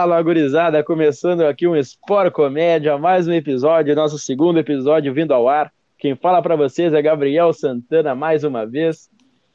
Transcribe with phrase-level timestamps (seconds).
[0.00, 5.46] Fala, gurizada, começando aqui um Sport Comédia, mais um episódio, nosso segundo episódio vindo ao
[5.46, 5.70] ar.
[5.98, 9.10] Quem fala para vocês é Gabriel Santana mais uma vez.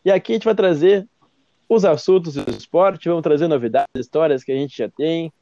[0.05, 1.07] E aqui a gente vai trazer
[1.67, 5.33] os assuntos do esporte, vamos trazer novidades, histórias que a gente já tem,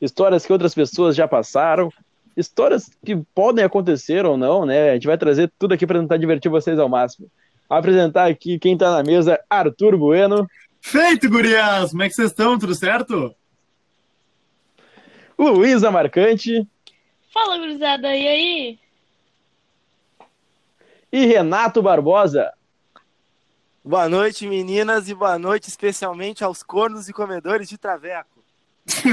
[0.00, 1.88] histórias que outras pessoas já passaram,
[2.36, 4.90] histórias que podem acontecer ou não, né?
[4.90, 7.30] A gente vai trazer tudo aqui para tentar divertir vocês ao máximo.
[7.70, 10.48] Apresentar aqui quem tá na mesa, Arthur Bueno.
[10.80, 11.92] Feito, gurias!
[11.92, 12.58] Como é que vocês estão?
[12.58, 13.37] Tudo certo?
[15.38, 16.66] Luísa Marcante.
[17.32, 18.78] Fala, gurizada, e aí?
[21.12, 22.52] E Renato Barbosa.
[23.84, 28.36] Boa noite, meninas, e boa noite especialmente aos cornos e comedores de traveco.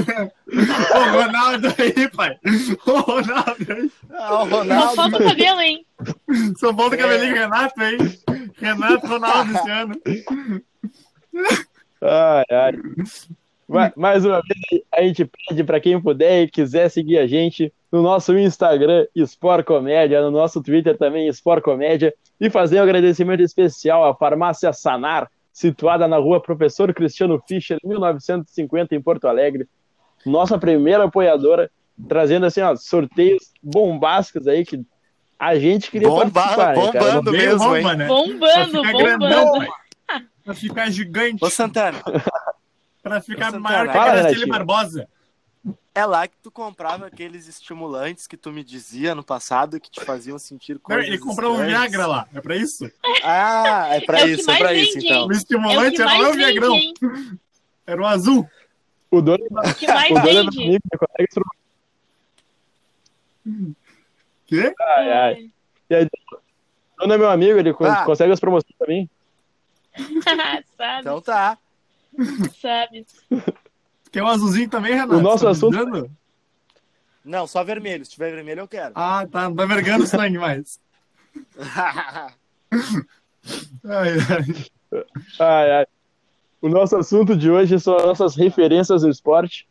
[0.92, 2.38] o Ronaldo aí, pai.
[2.86, 3.92] O Ronaldo aí.
[4.12, 4.96] Ah, o Só Ronaldo.
[4.96, 5.86] falta o cabelo, hein?
[6.58, 7.02] Só falta o É.
[7.02, 7.98] cabelinho Renato, hein?
[8.58, 10.02] Renato Ronaldo esse ano.
[12.02, 12.74] Ai, ai.
[13.68, 17.74] Ma- Mais uma vez, a gente pede para quem puder e quiser seguir a gente
[17.92, 23.42] no nosso Instagram, Sport Comédia, no nosso Twitter também, Sport Comédia, e fazer um agradecimento
[23.42, 29.68] especial à Farmácia Sanar, situada na rua Professor Cristiano Fischer, 1950, em Porto Alegre.
[30.26, 31.72] Nossa primeira apoiadora,
[32.08, 34.82] trazendo assim, ó, sorteios bombásticos aí que
[35.40, 37.02] a gente queria Bomba- participar, né, cara?
[37.22, 37.32] bombando.
[37.32, 37.98] Bem mesmo, bomba, hein?
[37.98, 38.08] né?
[38.08, 39.58] Bombando, grandão, bombando.
[40.08, 40.22] pai.
[40.44, 41.44] Pra ficar gigante.
[41.44, 42.00] Ô, Santana,
[43.06, 44.48] Pra ficar Ô, maior que a Renatinho.
[44.48, 45.08] Barbosa.
[45.94, 50.04] é lá que tu comprava aqueles estimulantes que tu me dizia no passado que te
[50.04, 51.64] faziam sentir coisas ele comprou um?
[51.68, 52.28] Viagra lá.
[52.34, 52.92] É pra isso?
[53.24, 55.22] Ah, é pra É isso, é pra vende, isso, então.
[55.22, 56.76] O É o estimulante era lá o vende, Viagrão.
[56.76, 56.94] hein?
[57.86, 58.50] Era o azul.
[59.12, 60.64] O dono, O que mais o dono é vende.
[60.64, 61.30] amigo, meu colega
[64.48, 64.74] Quê?
[64.82, 65.52] Ai, ai.
[65.92, 66.40] E aí, o
[67.02, 68.04] dono é meu amigo, ele Ah.
[68.04, 69.08] consegue as promoções pra mim.
[70.76, 71.56] sabe, Então tá.
[72.62, 73.06] sabe.
[74.12, 75.16] Quer um azulzinho também, Renato?
[75.16, 76.10] O nosso Tá assunto-?
[77.24, 78.06] Não, só vermelho.
[78.06, 78.92] Se tiver vermelho, eu quero.
[78.96, 79.50] Ah, tá.
[79.50, 80.80] Não tá vergando o sangue mais.
[83.88, 85.04] Ai, ai.
[85.40, 85.86] Ai, ai.
[86.62, 89.68] O nosso assunto de hoje são as nossas referências do esporte.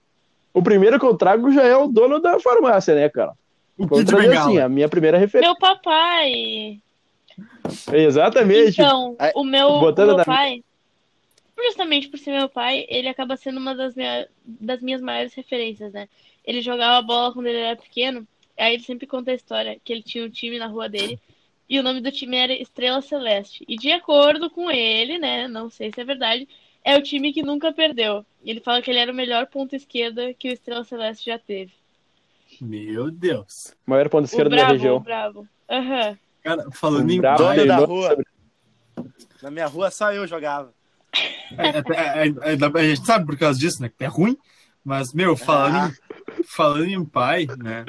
[0.52, 3.32] O primeiro que eu trago já é o dono da farmácia, né, cara?
[3.76, 4.40] O Kid Bengala.
[4.40, 5.50] assim, a minha primeira referência.
[5.50, 6.78] Meu papai.
[7.92, 8.80] Exatamente.
[8.80, 10.62] Então, o meu, o botando meu pai,
[11.62, 15.92] justamente por ser meu pai, ele acaba sendo uma das, minha, das minhas maiores referências,
[15.92, 16.08] né?
[16.44, 18.26] Ele jogava bola quando ele era pequeno,
[18.58, 21.18] aí ele sempre conta a história que ele tinha um time na rua dele,
[21.68, 23.64] e o nome do time era Estrela Celeste.
[23.66, 26.46] E de acordo com ele, né, não sei se é verdade,
[26.84, 28.24] é o time que nunca perdeu.
[28.44, 31.38] E ele fala que ele era o melhor ponto esquerda que o Estrela Celeste já
[31.38, 31.72] teve.
[32.60, 33.74] Meu Deus.
[33.86, 35.00] Maior ponto O esquerdo da brabo, o região.
[35.00, 35.48] brabo.
[35.68, 36.18] Aham.
[36.42, 38.08] Cara, falando em Bravo, da rua.
[38.10, 38.26] sobre-
[39.42, 40.74] Na minha rua só eu jogava.
[41.58, 43.90] É, é, é, a gente sabe por causa disso, né?
[43.96, 44.36] Que é ruim.
[44.84, 47.86] Mas, meu, falando, em, falando em pai, né?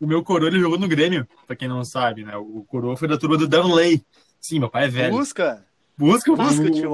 [0.00, 2.36] O meu coroa ele jogou no Grêmio, pra quem não sabe, né?
[2.36, 4.04] O coroa foi da turma do Danley.
[4.40, 5.12] Sim, meu pai é velho.
[5.12, 5.64] Busca.
[5.96, 6.70] Busca, busca.
[6.70, 6.92] Tio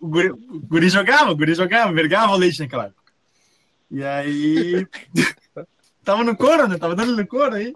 [0.00, 3.12] o, guri, o guri jogava, o guri jogava, vergava o leite naquela época.
[3.90, 4.86] E aí.
[6.04, 6.76] tava no couro, né?
[6.76, 7.74] Tava dando no couro aí.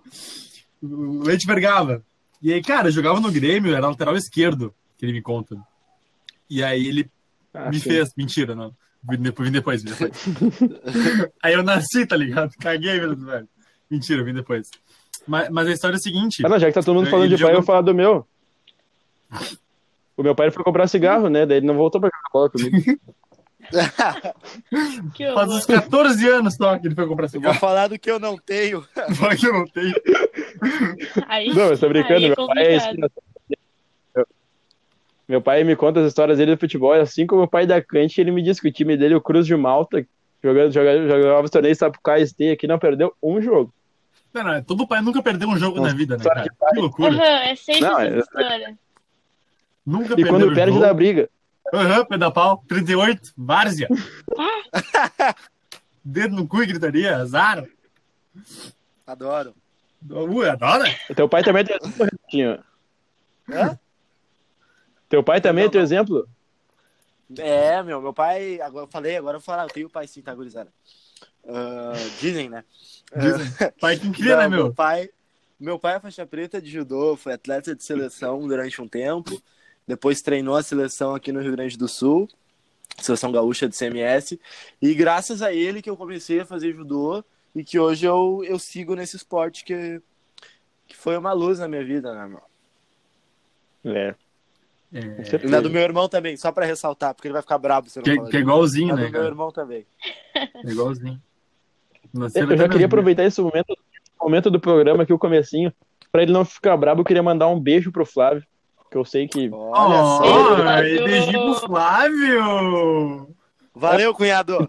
[0.82, 2.04] O leite vergava.
[2.42, 5.56] E aí, cara, jogava no Grêmio, era lateral esquerdo, que ele me conta.
[6.50, 7.10] E aí ele
[7.56, 7.88] Ah, me sim.
[7.90, 8.72] fez, mentira, não.
[9.08, 10.12] Vim depois, vim depois, vim depois.
[11.42, 12.52] Aí eu nasci, tá ligado?
[12.60, 13.48] Caguei, meu velho.
[13.90, 14.68] Mentira, vim depois.
[15.26, 16.44] Mas, mas a história é a seguinte.
[16.44, 18.26] Ah, não, já que tá todo mundo falando de pai, eu vou falar do meu.
[20.16, 21.44] O meu pai foi comprar cigarro, né?
[21.46, 22.76] Daí ele não voltou pra jogar bola comigo.
[25.34, 27.58] Faz uns 14 anos só que ele foi comprar Eu vou cigarro.
[27.58, 28.82] falar do que eu não tenho.
[29.16, 29.94] Fala que eu não tenho.
[31.26, 32.14] Aí, Não, eu tô brincando.
[32.14, 32.78] aí é meu pai é.
[35.28, 37.82] Meu- pai me conta as histórias dele do futebol, e assim como o pai da
[37.82, 40.06] Cante, ele me disse que o time dele, o Cruz de Malta,
[40.42, 43.72] jogando, jogava, jogava os torneios Sapucaí ST aqui, não perdeu um jogo.
[44.32, 46.42] Não, não, todo pai nunca perdeu um jogo Nossa, na vida, né, cara?
[46.42, 47.08] Que loucura.
[47.10, 48.78] Aham, é sempre Não, essa é- história.
[49.84, 50.84] Nunca E perdeu quando perde, jogo.
[50.84, 51.30] dá briga.
[51.72, 52.62] Aham, pé da pau.
[52.68, 53.88] 38, várzea.
[56.04, 57.64] Dedo no cu e gritaria, azar.
[59.06, 59.54] Adoro.
[60.08, 60.84] Ui, adora.
[61.14, 61.76] Teu pai também tem?
[63.50, 63.78] Hã?
[65.08, 65.84] Teu pai também Não, tem não.
[65.84, 66.28] exemplo?
[67.38, 68.60] É, meu, meu pai.
[68.60, 70.72] Agora eu falei, agora eu vou falar, eu tenho pai sim, tá, gurizada?
[71.48, 72.64] Ah, dizem, né?
[73.16, 73.46] Dizem.
[73.80, 74.64] Pai que Não, né, meu?
[74.64, 75.10] Meu pai,
[75.58, 79.40] meu pai é faixa preta de judô, foi atleta de seleção durante um tempo.
[79.86, 82.28] Depois treinou a seleção aqui no Rio Grande do Sul,
[82.98, 84.38] seleção gaúcha de CMS.
[84.82, 87.24] E graças a ele que eu comecei a fazer judô
[87.54, 90.02] e que hoje eu, eu sigo nesse esporte que,
[90.88, 93.94] que foi uma luz na minha vida, né, meu?
[93.94, 94.14] É.
[94.96, 97.90] É, E na do meu irmão também, só pra ressaltar, porque ele vai ficar brabo
[97.90, 99.86] se eu não que, falar que é igualzinho, Na né, do meu irmão também.
[100.34, 101.20] É igualzinho.
[102.34, 103.76] Eu já queria aproveitar esse momento,
[104.18, 105.70] momento do programa aqui, o comecinho,
[106.10, 108.42] pra ele não ficar brabo, eu queria mandar um beijo pro Flávio,
[108.90, 109.50] que eu sei que...
[109.52, 110.56] Olha só.
[110.56, 111.04] Flávio.
[111.04, 113.36] beijinho pro Flávio!
[113.74, 114.66] Valeu, cunhado.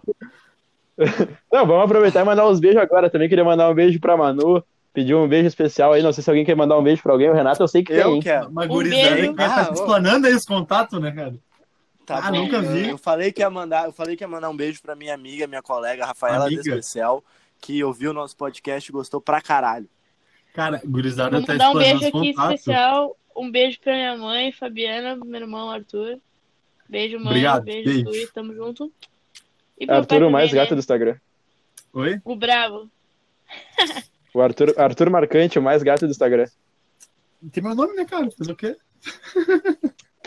[1.50, 3.08] Não, vamos aproveitar e mandar uns beijos agora.
[3.08, 4.62] Também queria mandar um beijo pra Manu,
[5.00, 7.30] pedir um beijo especial aí, não sei se alguém quer mandar um beijo pra alguém,
[7.30, 8.20] o Renato eu sei que tem, Eu hein?
[8.20, 8.48] quero.
[8.48, 9.30] Uma Um gurizada beijo.
[9.30, 9.72] que vai estar Ah, ô.
[9.74, 11.34] explanando aí os contatos, né, cara?
[12.06, 12.38] Tá Ah, bom.
[12.38, 12.84] nunca vi.
[12.84, 15.14] Eu, eu falei que ia mandar, eu falei que ia mandar um beijo pra minha
[15.14, 16.62] amiga, minha colega Rafaela Amiga.
[16.62, 17.22] Despecial,
[17.60, 19.88] que ouviu o nosso podcast e gostou pra caralho.
[20.54, 22.54] Cara, gurizada Vou tá mandar um explanando beijo aqui contatos.
[22.60, 23.16] especial.
[23.36, 26.18] Um beijo pra minha mãe, Fabiana, meu irmão Arthur.
[26.88, 27.26] Beijo, mãe.
[27.28, 28.04] Obrigado, beijo, beijo.
[28.06, 28.92] Luiz, tamo junto.
[29.78, 30.56] E Arthur, o também, mais né?
[30.58, 31.16] gato do Instagram.
[31.92, 32.20] Oi?
[32.24, 32.88] O Bravo.
[34.34, 36.46] O Arthur, Arthur Marcante, o mais gato do Instagram.
[37.52, 38.28] Tem meu nome, né, cara?
[38.36, 38.76] Fazer o quê?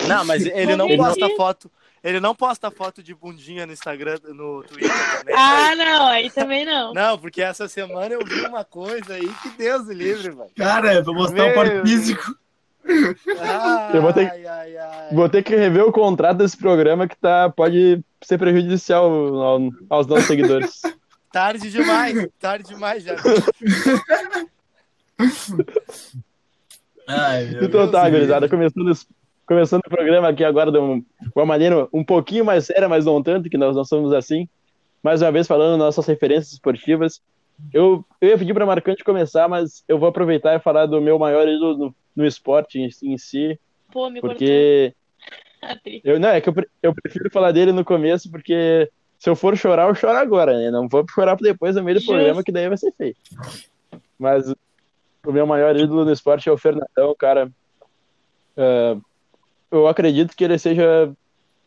[0.08, 1.72] Não, mas ele não posta foto.
[2.04, 4.90] Ele não posta foto de bundinha no Instagram, no Twitter
[5.20, 5.36] também.
[5.38, 6.94] Ah, não, aí também não.
[6.94, 10.50] Não, porque essa semana eu vi uma coisa aí que Deus livre, velho.
[10.58, 11.90] Cara, eu vou mostrar o Meu Deus.
[11.90, 12.36] físico.
[13.40, 15.10] Ai, Eu vou ter- ai, ai, ai.
[15.14, 19.06] Vou ter que rever o contrato desse programa que tá, pode ser prejudicial
[19.38, 20.82] ao- aos nossos seguidores.
[21.32, 23.16] Tarde demais, tarde demais já.
[27.08, 28.92] Ai, meu Então tá, gurizada, começando,
[29.46, 31.04] começando o programa aqui agora de um-
[31.36, 34.48] uma maneira um pouquinho mais séria, mas não tanto, que nós não somos assim.
[35.04, 37.22] Mais uma vez falando nossas referências esportivas.
[37.74, 41.18] Eu, eu ia pedir para Marcante começar, mas eu vou aproveitar e falar do meu
[41.20, 43.60] maior ídolo no, no esporte em, em si,
[43.92, 44.94] Pô, me porque
[45.62, 46.02] cortou.
[46.04, 48.90] Eu, não, é que eu, eu prefiro falar dele no começo, porque
[49.22, 50.72] se eu for chorar, eu choro agora, né?
[50.72, 53.16] Não vou chorar depois no meio do programa, que daí vai ser feio.
[54.18, 54.50] Mas
[55.24, 57.52] o meu maior ídolo no esporte é o Fernandão, cara.
[58.58, 58.98] É,
[59.70, 61.14] eu acredito que ele seja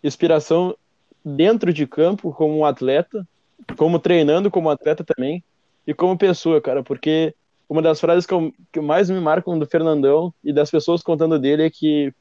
[0.03, 0.77] inspiração
[1.25, 3.25] dentro de campo como um atleta,
[3.77, 5.41] como treinando como atleta também,
[5.87, 7.37] e como pessoa, cara, porque
[7.69, 11.39] uma das frases que, eu, que mais me marcam do Fernandão e das pessoas contando
[11.39, 12.13] dele é que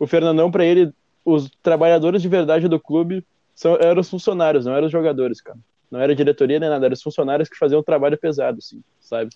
[0.00, 0.92] o Fernandão, para ele,
[1.24, 3.24] os trabalhadores de verdade do clube
[3.54, 5.58] são, eram os funcionários, não eram os jogadores, cara.
[5.90, 9.30] Não era diretoria nem nada, eram os funcionários que faziam um trabalho pesado, assim, sabe?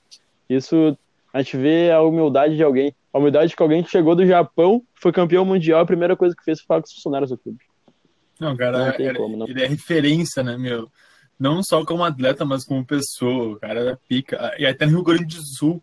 [0.48, 0.96] Isso
[1.32, 2.94] a gente vê a humildade de alguém.
[3.12, 6.42] A humildade que alguém que chegou do Japão, foi campeão mundial, a primeira coisa que
[6.42, 7.58] fez foi falar com os funcionários do clube.
[8.40, 9.46] Não, cara, Não era- como, não.
[9.48, 10.90] ele é referência, né, meu?
[11.38, 13.54] Não só como atleta, mas como pessoa.
[13.54, 14.54] O cara era pica.
[14.58, 15.82] E até no Rio Grande do Sul,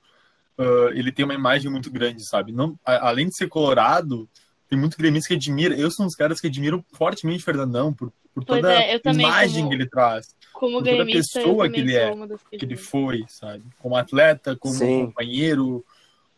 [0.57, 2.51] ah, ele tem uma imagem muito grande, sabe?
[2.51, 4.27] Não, a- além de ser colorado,
[4.69, 5.75] tem muito gremista que admira.
[5.75, 9.11] Eu sou um dos caras que admiram fortemente o Fernandão por, por toda é, a
[9.11, 12.11] imagem como- que ele traz, Como por toda pessoa que ele é,
[12.49, 13.63] que que ele foi, sabe?
[13.79, 15.05] Como atleta, como Sim.
[15.07, 15.85] companheiro,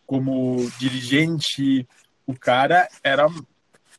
[0.05, 1.87] como dirigente.
[2.25, 3.27] O cara era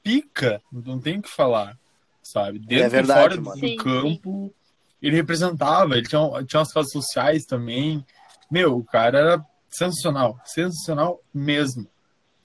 [0.02, 1.78] pica, não tem o que falar,
[2.22, 2.58] sabe?
[2.58, 3.60] Dentro É verdade, e fora mano.
[3.60, 4.54] do Sim, campo,
[5.02, 8.04] ele representava, ele tinha, tinha umas causas sociais também.
[8.50, 11.86] Meu, o cara era sensacional, sensacional mesmo.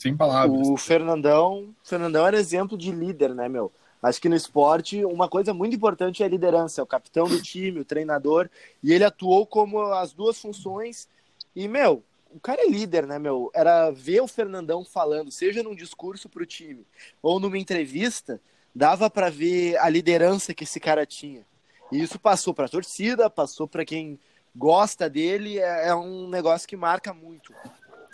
[0.04, 0.68] Sem palavras.
[0.68, 3.72] O Fernandão, Fernandão era exemplo de líder, né, meu?
[4.02, 7.42] Acho que no esporte, uma coisa muito importante é a liderança, é o capitão do
[7.42, 8.50] time, o treinador,
[8.84, 11.08] e ele atuou como as duas funções.
[11.56, 13.50] E, meu, o cara é líder, né, meu?
[13.54, 16.86] Era ver o Fernandão falando, seja num discurso pro time
[17.22, 18.42] ou numa entrevista,
[18.76, 21.45] dava para ver a liderança que esse cara tinha.
[21.90, 24.19] E isso passou pra torcida, passou para quem
[24.54, 27.54] gosta dele, é, é um negócio que marca muito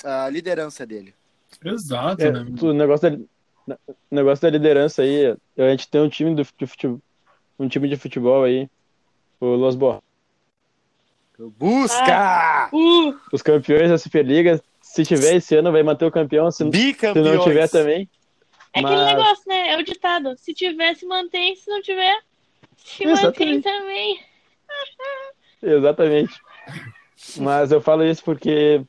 [0.03, 1.15] a liderança dele.
[1.63, 2.45] Exato, É, né?
[2.57, 3.09] tu- o negócio
[3.67, 3.77] da,
[4.09, 7.01] negócio da liderança aí, a gente tem um time do, de futebol,
[7.57, 8.69] um time de futebol aí,
[9.39, 9.75] o Los
[11.57, 12.69] Busca!
[12.73, 14.61] Uh, os campeões da Superliga.
[14.81, 16.49] Se tiver esse ano, vai manter o campeão.
[16.51, 16.63] Se, se
[17.21, 18.09] não tiver também,
[18.73, 19.69] é Mas- aquele negócio, né?
[19.69, 20.35] É o ditado.
[20.37, 21.55] Se tiver, se mantém.
[21.55, 22.17] Se não tiver,
[22.77, 23.63] se mantém Exatamente.
[23.63, 24.19] também.
[25.61, 26.33] Exatamente.
[27.37, 28.81] Mas eu falo isso porque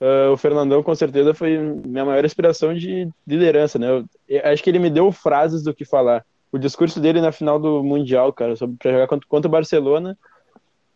[0.00, 3.88] ah, o Fernandão com certeza foi minha maior inspiração de liderança, né?
[3.88, 6.24] Eu, eu acho que ele me deu frases do que falar.
[6.52, 10.16] O discurso dele na final do Mundial, cara, sobre para jogar contra, contra o Barcelona,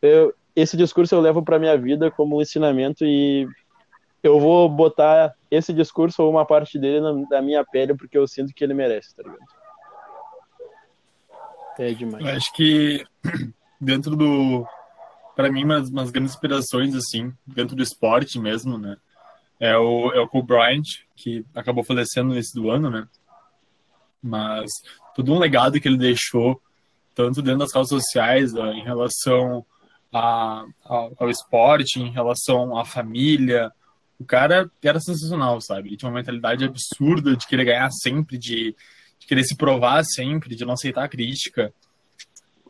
[0.00, 3.47] eu, esse discurso eu levo para minha vida como um ensinamento e
[4.23, 8.26] eu vou botar esse discurso ou uma parte dele na, na minha pele porque eu
[8.26, 9.61] sinto que ele merece, tá ligado?
[11.78, 12.25] É demais.
[12.25, 13.04] Eu acho que
[13.80, 14.66] dentro do.
[15.40, 18.99] Pra mim, umas, umas grandes inspirações, assim, dentro do esporte mesmo, né?
[19.59, 20.85] É o, é o Kobe Bryant,
[21.16, 23.09] que acabou falecendo início do ano, né?
[24.23, 24.70] Mas
[25.16, 26.61] todo um legado que ele deixou,
[27.14, 29.64] tanto dentro das causas sociais, ó, em relação
[30.12, 33.73] a, ao, ao esporte, em relação à família.
[34.18, 35.88] O cara era sensacional, sabe?
[35.88, 38.76] Ele tinha uma mentalidade absurda de querer ganhar sempre, de,
[39.18, 41.73] de querer se provar sempre, de não aceitar a crítica.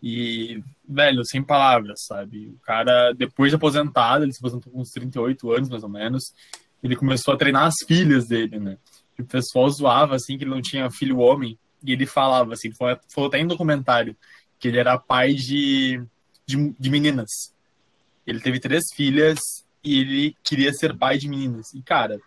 [0.02, 2.48] E, velho, sem palavras, sabe?
[2.48, 6.32] O cara, depois de aposentado, ele se aposentou com uns 38 anos, mais ou menos,
[6.82, 8.78] ele começou a treinar as filhas dele, né?
[9.18, 11.58] E o pessoal zoava, assim, que ele não tinha filho homem.
[11.84, 14.16] E ele falava, assim, falou até em documentário,
[14.58, 16.02] que ele era pai de,
[16.46, 17.54] de, de meninas.
[18.26, 19.38] Ele teve três filhas
[19.84, 21.72] e ele queria ser pai de meninas.
[21.74, 22.18] E, cara,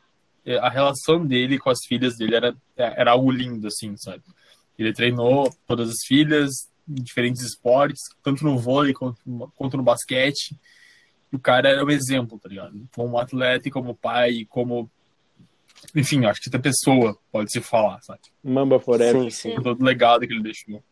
[0.61, 4.23] a relação dele com as filhas dele era, era algo lindo, assim, sabe?
[4.77, 6.51] Ele treinou todas as filhas,
[6.87, 9.19] em diferentes esportes, tanto no vôlei quanto,
[9.55, 10.55] quanto no basquete.
[11.31, 12.87] E o cara era um exemplo, tá ligado?
[12.95, 14.89] Como atleta e como pai, como.
[15.95, 18.21] Enfim, acho que até pessoa pode se falar, sabe?
[18.43, 19.23] Mamba Forever.
[19.23, 19.55] Sim, sim.
[19.55, 20.83] Todo o legado que ele deixou.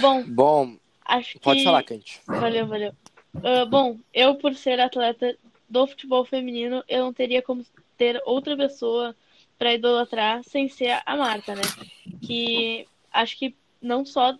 [0.00, 1.40] Bom, Bom, acho que.
[1.40, 2.20] pode falar, Kant.
[2.26, 2.92] Valeu, valeu.
[3.42, 5.36] Ah, bom, eu, por ser atleta
[5.68, 7.64] do futebol feminino, eu não teria como
[7.96, 9.14] ter outra pessoa
[9.58, 11.62] para idolatrar sem ser a Marta, né?
[12.22, 14.36] Que acho que não só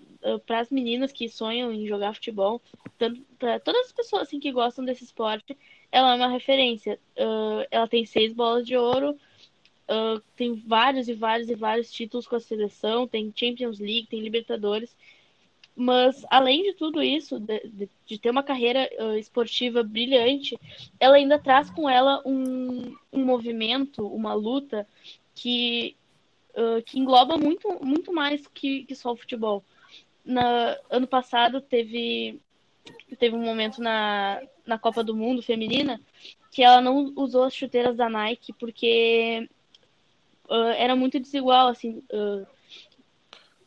[0.47, 2.61] para as meninas que sonham em jogar futebol,
[2.99, 5.57] tanto para todas as pessoas assim que gostam desse esporte,
[5.91, 6.99] ela é uma referência.
[7.17, 12.27] Uh, ela tem seis bolas de ouro, uh, tem vários e vários e vários títulos
[12.27, 14.95] com a seleção, tem Champions League, tem Libertadores.
[15.75, 20.59] Mas, além de tudo isso, de, de, ter uma carreira esportiva brilhante,
[20.99, 24.87] ela ainda traz com ela um, um movimento, uma luta
[25.35, 25.97] que,
[26.61, 29.65] uh, que engloba muito, muito mais que, que só o futebol.
[30.25, 32.41] Na, ano passado teve,
[33.19, 36.01] teve um momento na, na Copa do Mundo feminina
[36.51, 39.49] que ela não usou as chuteiras da Nike porque
[40.49, 42.03] uh, era muito desigual, assim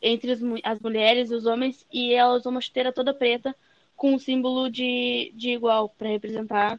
[0.04, 3.56] entre as, as mulheres e os homens, e ela usou uma chuteira toda preta
[3.96, 6.78] com um símbolo de, de igual para representar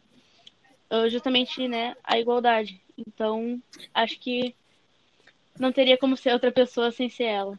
[0.91, 2.79] uh, justamente né, a igualdade.
[2.95, 3.59] Então,
[3.93, 4.55] acho que
[5.59, 7.57] não teria como ser outra pessoa sem ser ela.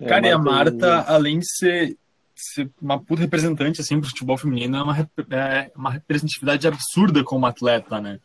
[0.00, 1.96] É, Cara, e a Marta, além de ser,
[2.34, 7.46] ser uma puta representante assim pro futebol feminino, é uma, é uma representatividade absurda como
[7.46, 8.20] atleta, né?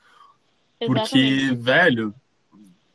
[0.79, 1.09] Exatamente.
[1.09, 2.13] Porque, velho,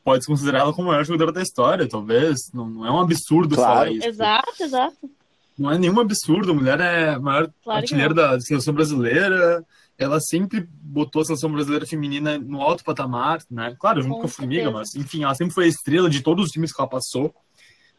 [0.05, 2.37] pode se considerar ela como a maior jogadora da história, talvez.
[2.53, 3.73] Não, não é um absurdo Claro.
[3.73, 4.07] falar isso.
[4.07, 5.11] Exato, exato.
[5.59, 6.53] Não é nenhum absurdo.
[6.53, 9.65] A mulher é a maior Claro artilheira da seleção brasileira.
[9.99, 13.75] Ela sempre botou a seleção brasileira feminina no alto patamar, né?
[13.79, 16.47] Claro, junto Com com, a Formiga, mas enfim, ela sempre foi a estrela de todos
[16.47, 17.35] os times que ela passou.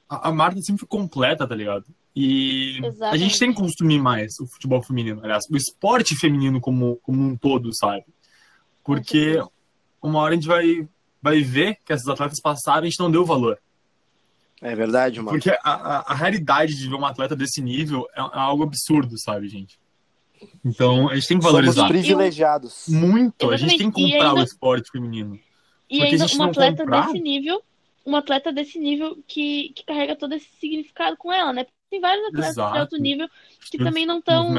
[0.07, 1.85] A, a Marta sempre foi completa, tá ligado?
[2.15, 3.19] E a Exatamente.
[3.19, 7.35] gente tem que consumir mais o futebol feminino, aliás, o esporte feminino como, como um
[7.35, 8.05] todo, sabe?
[8.83, 9.39] Porque
[10.01, 10.87] uma hora a gente vai,
[11.21, 13.59] vai ver que essas atletas passaram e a gente não deu valor.
[14.61, 15.29] É verdade, mano.
[15.31, 19.17] Porque a, a, a raridade de ver uma atleta desse nível é, é algo absurdo,
[19.19, 19.79] sabe, gente?
[20.63, 22.85] Então, a gente tem que Somos valorizar privilegiados.
[22.87, 23.49] muito.
[23.51, 24.11] A gente tem que Exatamente.
[24.13, 25.39] Comprar ainda- o esporte feminino.
[25.89, 27.63] E ainda um atleta comprar- desse nível,
[28.05, 31.65] um atleta desse nível que, que carrega todo esse significado com ela, né?
[31.89, 32.77] Tem vários atletas de Exato.
[32.77, 33.29] alto nível
[33.71, 34.53] que também não estão,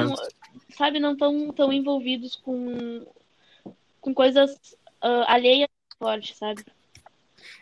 [0.76, 3.06] sabe, não estão tão envolvidos com,
[4.00, 4.50] com coisas
[5.02, 6.64] ah, alheias ao esporte, sabe?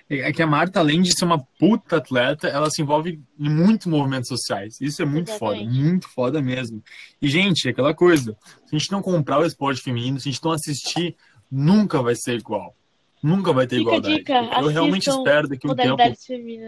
[0.08, 3.88] É que a Marta, além de ser uma puta atleta, ela se envolve em muitos
[3.88, 4.80] movimentos sociais.
[4.80, 5.82] Isso é muito foda, Exatamente.
[5.84, 6.80] muito foda mesmo.
[7.20, 8.36] E, gente, é aquela coisa:
[8.66, 11.16] se a gente não comprar o esporte feminino, se a gente não assistir,
[11.50, 12.72] nunca vai ser igual.
[13.20, 14.14] Nunca vai ter Fica igualdade.
[14.18, 15.96] dica, Eu realmente espero daqui a um tempo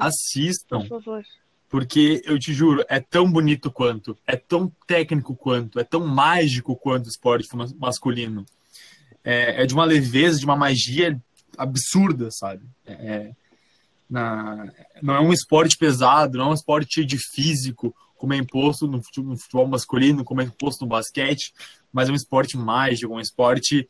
[0.00, 1.22] assistam, por favor.
[1.68, 6.74] porque eu te juro, é tão bonito quanto, é tão técnico quanto, é tão mágico
[6.74, 8.44] quanto o esporte mas- masculino.
[9.22, 11.20] É, é de uma leveza, de uma magia
[11.58, 12.62] absurda, sabe?
[12.86, 13.32] É, é-
[14.08, 14.72] na-
[15.02, 19.02] não é um esporte pesado, não é um esporte de físico, como é imposto no
[19.02, 21.52] fute- no futebol masculino, como é imposto no basquete,
[21.92, 23.86] mas é um esporte mágico, um esporte.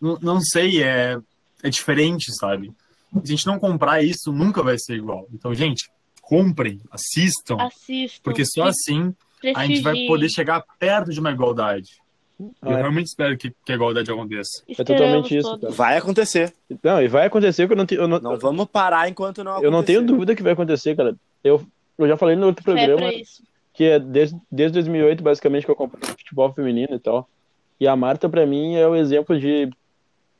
[0.00, 1.18] Não, não sei, é,
[1.62, 2.72] é diferente, sabe?
[3.12, 5.26] Se a gente não comprar isso, nunca vai ser igual.
[5.32, 5.88] Então, gente,
[6.20, 8.20] comprem, assistam, Assistam.
[8.22, 9.14] porque só assim
[9.56, 11.88] a gente vai poder chegar perto de uma igualdade.
[12.38, 12.76] Eu Ah, é.
[12.76, 14.62] realmente espero que, que a igualdade aconteça.
[14.68, 15.72] Esperamos totalmente isso, cara.
[15.72, 16.52] Vai acontecer.
[16.82, 18.06] Não, e vai acontecer que eu não tenho.
[18.06, 19.66] Não, Não vamos parar enquanto não acontecer.
[19.66, 21.16] eu não tenho dúvida que vai acontecer, cara.
[21.42, 21.60] Eu,
[21.98, 23.42] eu já falei no outro Fé programa isso.
[23.74, 27.28] que é desde, desde 2008, basicamente, que eu acompanho futebol feminino e tal.
[27.80, 29.68] E a Marta, pra mim, é o exemplo de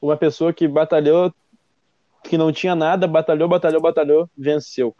[0.01, 1.33] uma pessoa que batalhou,
[2.25, 4.95] que não tinha nada, batalhou, batalhou, batalhou, venceu.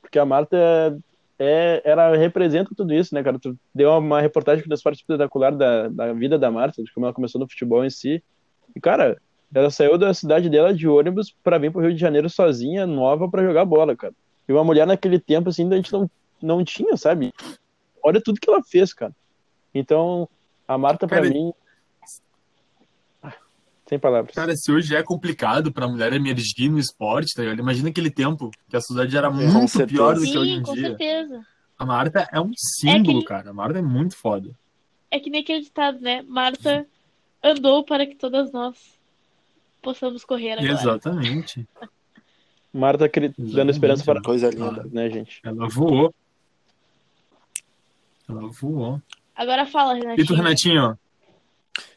[0.00, 0.96] Porque a Marta
[1.38, 3.38] é, ela representa tudo isso, né, cara?
[3.38, 7.06] Tu deu uma reportagem aqui no Esporte Espetacular da, da vida da Marta, de como
[7.06, 8.22] ela começou no futebol em si.
[8.74, 9.20] E, cara,
[9.54, 13.28] ela saiu da cidade dela de ônibus pra vir pro Rio de Janeiro sozinha, nova,
[13.30, 14.14] pra jogar bola, cara.
[14.48, 17.32] E uma mulher naquele tempo, assim, a gente não, não tinha, sabe?
[18.02, 19.12] Olha tudo que ela fez, cara.
[19.74, 20.28] Então,
[20.66, 21.52] a Marta, pra Cara, mim.
[23.88, 24.34] Sem palavras.
[24.34, 27.60] Cara, se hoje é complicado pra mulher emergir no esporte, tá ligado?
[27.60, 29.86] Imagina aquele tempo que a sociedade era Com muito certeza.
[29.86, 30.88] pior do que hoje Sim, em com dia.
[30.88, 31.46] certeza.
[31.78, 33.50] A Marta é um símbolo, É que- cara.
[33.50, 34.50] A Marta é muito foda.
[35.10, 36.22] É que nem aquele ditado, né?
[36.22, 36.84] Marta
[37.42, 38.76] andou para que todas nós
[39.82, 40.72] possamos correr agora.
[40.72, 41.64] Exatamente.
[42.74, 44.20] Marta cri- dando esperança para?
[44.20, 44.84] Coisa linda.
[44.90, 45.40] né, gente?
[45.44, 46.12] Ela voou.
[48.28, 49.00] Ela voou.
[49.34, 50.98] Agora fala, E tu, Renatinho.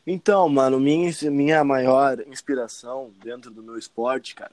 [0.05, 4.51] Então, mano, minha, minha maior inspiração dentro do meu esporte, cara,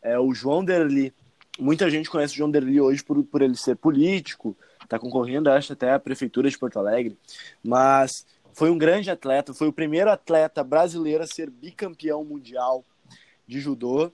[0.00, 1.12] é o João Derli.
[1.58, 4.56] Muita gente conhece o João Derli hoje por, por ele ser político,
[4.88, 7.16] tá concorrendo, acho, até a Prefeitura de Porto Alegre,
[7.62, 12.84] mas foi um grande atleta, foi o primeiro atleta brasileiro a ser bicampeão mundial
[13.46, 14.12] de judô.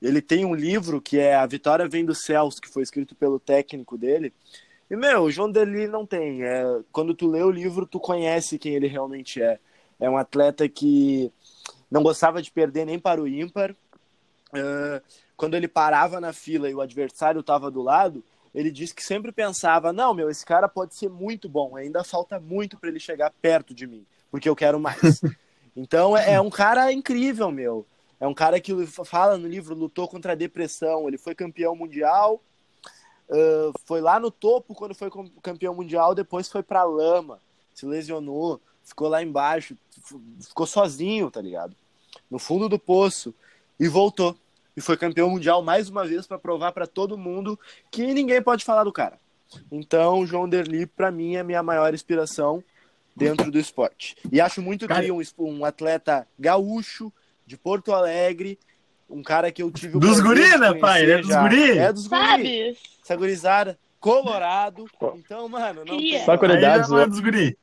[0.00, 3.38] Ele tem um livro que é A Vitória Vem dos Céus, que foi escrito pelo
[3.38, 4.32] técnico dele.
[4.90, 6.42] E, meu, o João Derli não tem.
[6.42, 9.58] É, quando tu lê o livro, tu conhece quem ele realmente é.
[9.98, 11.32] É um atleta que
[11.90, 13.74] não gostava de perder nem para o ímpar.
[14.52, 15.00] Ah,
[15.36, 18.24] quando ele parava na fila e o adversário estava do lado,
[18.54, 22.38] ele disse que sempre pensava: não, meu, esse cara pode ser muito bom, ainda falta
[22.38, 25.20] muito para ele chegar perto de mim, porque eu quero mais.
[25.76, 27.86] então é, é um cara incrível, meu.
[28.20, 32.40] É um cara que fala no livro, lutou contra a depressão, ele foi campeão mundial,
[33.28, 35.10] ah, foi lá no topo quando foi
[35.42, 37.40] campeão mundial, depois foi pra lama,
[37.74, 39.76] se lesionou, ficou lá embaixo,
[40.40, 41.74] ficou sozinho, tá ligado?
[42.30, 43.34] No fundo do poço
[43.80, 44.36] e voltou.
[44.76, 47.58] E foi campeão mundial mais uma vez pra provar pra todo mundo
[47.90, 49.18] que ninguém pode falar do cara.
[49.70, 52.62] Então, o João Derli, pra mim, é a minha maior inspiração
[53.14, 54.16] dentro do esporte.
[54.32, 57.12] E acho muito Cara- tri um, um atleta gaúcho,
[57.46, 58.58] de Porto Alegre,
[59.08, 61.08] um cara que eu tive o Dos guri, né, pai?
[61.08, 61.42] É dos já.
[61.42, 61.78] guri.
[61.78, 62.20] É dos guri.
[62.20, 62.78] Sabe?
[63.02, 64.86] Essa gurizada, colorado.
[65.16, 67.06] Então, mano, não Só Aí qualidades, é ó.
[67.06, 67.56] dos guri.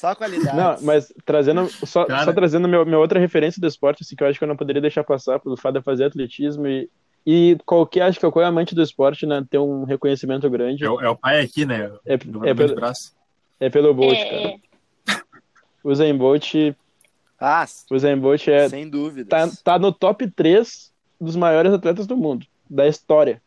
[0.00, 0.56] Só qualidade.
[0.56, 2.24] Não, mas trazendo só, Cara.
[2.24, 4.56] só trazendo meu, minha outra referência do esporte, assim, que eu acho que eu não
[4.56, 6.88] poderia deixar passar pelo fato de fazer atletismo e,
[7.26, 11.00] e qualquer, acho que qualquer amante do esporte, né, ter um reconhecimento grande É, o-
[11.00, 11.90] é o pai aqui, né?
[12.06, 13.12] é, é, pelo, braço.
[13.60, 14.48] é pelo Bolt, É, cara.
[14.48, 14.56] é.
[15.84, 16.54] O Zayn Bolt,
[17.38, 19.28] Ah, o Zayn Bolt é, sem dúvidas.
[19.62, 23.40] tá, tá no top 3 dos maiores atletas do mundo, da história.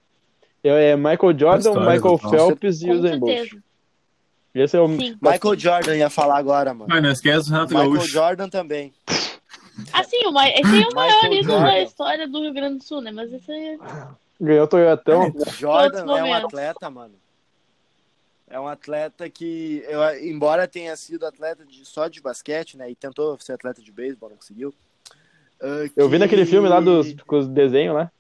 [0.64, 2.18] É é Michael Jordan, história, Michael.
[2.18, 3.50] Phelps e o Zayn Bolt.
[4.54, 4.64] Certeza.
[4.66, 5.18] Esse é o Sim.
[5.22, 6.86] Michael Jordan ia falar agora, mano.
[6.90, 8.08] Mas não esquece o Renato Michael Gaúcho.
[8.08, 8.94] Jordan também.
[9.92, 11.72] Assim, o ma- esse aí é o maior Michael ídolo Jordan.
[11.72, 13.12] da história do Rio Grande do Sul, né?
[13.12, 13.80] Mas esse aí.
[14.40, 15.34] ganhou o Toyotão.
[15.58, 17.16] Jordan é um atleta, mano.
[18.48, 22.92] É um atleta que, eu, embora tenha sido atleta de, só de basquete, né?
[22.92, 24.72] E tentou ser atleta de beisebol, não conseguiu.
[25.60, 28.12] ah, Eu vi que- naquele filme lá dos, com os desenhos lá.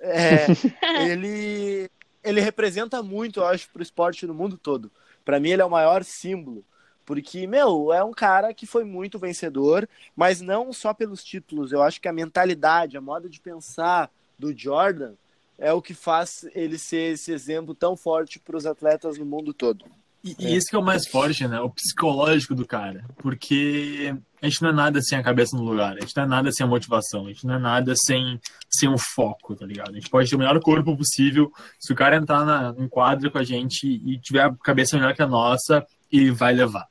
[0.00, 0.46] É,
[1.10, 1.90] ele,
[2.24, 4.90] ele representa muito, eu acho, pro esporte no mundo todo.
[5.26, 6.64] Pra mim, ele é o maior símbolo.
[7.04, 11.72] Porque, meu, é um cara que foi muito vencedor, mas não só pelos títulos.
[11.72, 14.08] Eu acho que a mentalidade, a moda de pensar
[14.38, 15.14] do Jordan
[15.58, 19.52] é o que faz ele ser esse exemplo tão forte para os atletas no mundo
[19.52, 19.84] todo.
[20.24, 21.60] E, e esse que é o mais forte, né?
[21.60, 23.04] O psicológico do cara.
[23.18, 25.96] Porque a gente não é nada sem a cabeça no lugar.
[25.96, 27.26] A gente não é nada sem a motivação.
[27.26, 29.90] A gente não é nada sem, sem o foco, tá ligado?
[29.90, 31.52] A gente pode ter o melhor corpo possível.
[31.78, 35.14] Se o cara entrar na, num quadro com a gente e tiver a cabeça melhor
[35.14, 36.86] que a nossa, ele vai levar.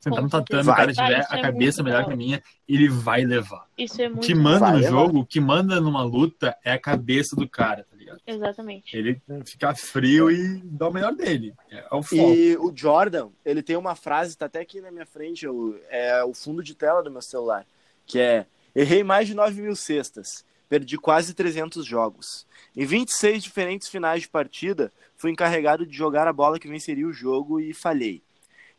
[0.00, 0.70] Se entrar no tatame, certeza.
[0.70, 2.08] o cara tiver isso a é cabeça muito melhor legal.
[2.08, 3.66] que a minha, ele vai levar.
[3.76, 4.26] Isso é O muito.
[4.26, 7.84] que manda Vai no jogo, o que manda numa luta é a cabeça do cara,
[7.90, 8.20] tá ligado?
[8.26, 8.96] Exatamente.
[8.96, 11.54] Ele ficar frio e dar o melhor dele.
[11.70, 12.14] É o foco.
[12.34, 16.22] E o Jordan, ele tem uma frase, tá até aqui na minha frente, eu- é
[16.24, 17.66] o fundo de tela do meu celular,
[18.06, 22.46] que é: Errei mais de 9 mil cestas, perdi quase 300 jogos.
[22.76, 27.12] Em 26 diferentes finais de partida, fui encarregado de jogar a bola que venceria o
[27.12, 28.22] jogo e falhei.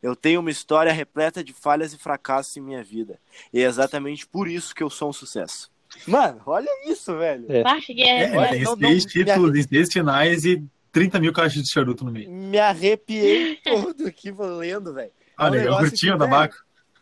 [0.04, 3.20] Eu tenho uma história repleta de falhas e fracassos em minha vida.
[3.52, 5.72] E é exatamente por isso que eu sou um sucesso.
[6.06, 7.46] Mano, olha isso, velho.
[7.50, 7.60] É.
[7.62, 11.72] É, Olha, tem não- seis não- títulos em seis finais e 30 mil caixas de
[11.72, 12.30] charuto no meio.
[12.30, 15.12] Me arrepiei todo aqui lendo, velho.
[15.38, 16.38] Ah, um legal, negócio curtinho que, da velho,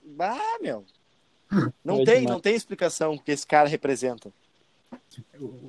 [0.08, 0.41] Baco.
[0.41, 0.86] Ah, meu.
[1.84, 2.25] Não É tem, demais.
[2.25, 4.31] não tem explicação o que esse cara representa.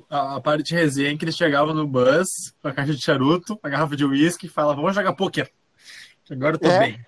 [0.09, 2.27] A, a parte de resenha é que eles chegavam no bus
[2.61, 5.51] com a caixa de charuto, a garrafa de uísque e falavam, vamos jogar pôquer.
[6.29, 6.79] Agora eu tô É.
[6.79, 6.99] bem.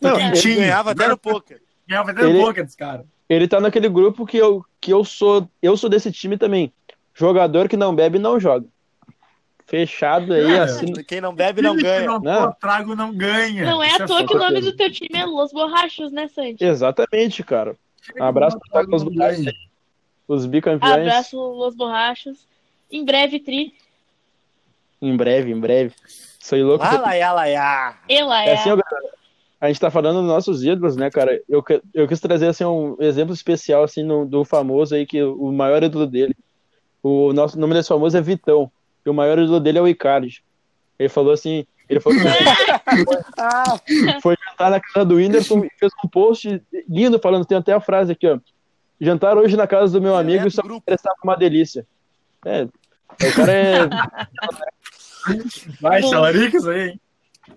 [0.00, 0.56] Tô Não, Ele quentinho.
[0.58, 1.60] ganhava até no poker.
[1.88, 3.04] Ganhava até no Ele- pôquer desse cara.
[3.28, 5.48] Ele tá naquele grupo que eu, que eu sou.
[5.62, 6.72] Eu sou desse time também.
[7.14, 8.66] Jogador que não bebe não joga.
[9.66, 10.60] Fechado aí, É.
[10.60, 10.92] assim.
[11.06, 12.06] Quem não bebe não ganha.
[12.06, 12.52] não Não.
[12.54, 13.66] trago não ganha.
[13.66, 16.26] Não é Isso à toa que o nome do teu time é Los Borrachos, né,
[16.28, 16.64] Santi?
[16.64, 17.76] Exatamente, cara.
[18.18, 19.52] Um abraço pra Trago os, ganha.
[20.26, 20.94] os bicampeões.
[20.94, 22.46] Abraço, Los Borrachos.
[22.90, 23.74] Em breve, Tri.
[25.02, 25.94] Em breve, em breve.
[26.40, 26.82] Sou louco.
[26.82, 27.14] Lá.
[27.14, 28.54] Ela É é.
[28.54, 29.14] assim, ó, galera,
[29.60, 31.40] a gente tá falando dos nossos ídolos, né, cara?
[31.48, 35.50] Eu, eu quis trazer assim, um exemplo especial assim, no- do famoso aí, que o
[35.52, 36.34] maior ídolo dele.
[37.02, 38.70] O nosso nome desse famoso é Vitão.
[39.04, 40.42] E o maior ídolo dele é o Icardi.
[40.98, 42.14] Ele falou assim: Ele foi,
[44.22, 47.80] foi jantar na casa do Whindersson e fez um post lindo falando, tem até a
[47.80, 48.38] frase aqui, ó.
[49.00, 50.82] Jantar hoje na casa do meu amigo e só grupo.
[50.88, 51.86] estava uma delícia.
[52.44, 53.88] É, o cara é.
[55.80, 57.00] Vai, isso aí, hein?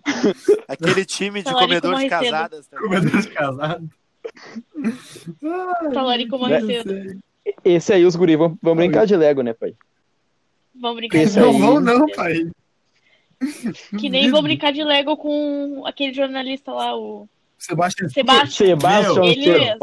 [0.68, 2.68] Aquele time de Talarico comedor de casadas.
[2.68, 2.78] tá?
[2.78, 3.90] Comedor de casado.
[5.94, 7.20] Talarico morre cedo.
[7.66, 9.74] Esse aí, os guris vão, vão brincar de Lego, né, pai?
[10.76, 11.66] Vamos brincar Esse de aí- Não Lego.
[11.66, 12.50] vão, não, pai.
[14.00, 17.28] Que nem vou brincar de Lego com aquele jornalista lá, o
[17.58, 18.10] Sebastião.
[18.10, 18.68] Sebastião.
[18.80, 19.80] Sebastião Ele mesmo.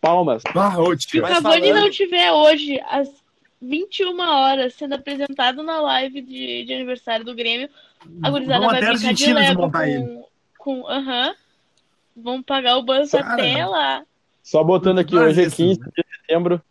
[0.00, 0.42] Palmas.
[0.54, 3.08] Ah, Se o Cavani não tiver hoje, às
[3.60, 7.68] 21 horas, sendo apresentado na live de, de aniversário do Grêmio,
[8.22, 10.24] a gurizada Vamos vai até brincar de Lego com.
[10.58, 11.34] com aham.
[12.16, 14.02] Vão pagar o banco até lá.
[14.42, 15.86] Só botando aqui, hoje é isso, 15 né?
[15.96, 16.62] de setembro.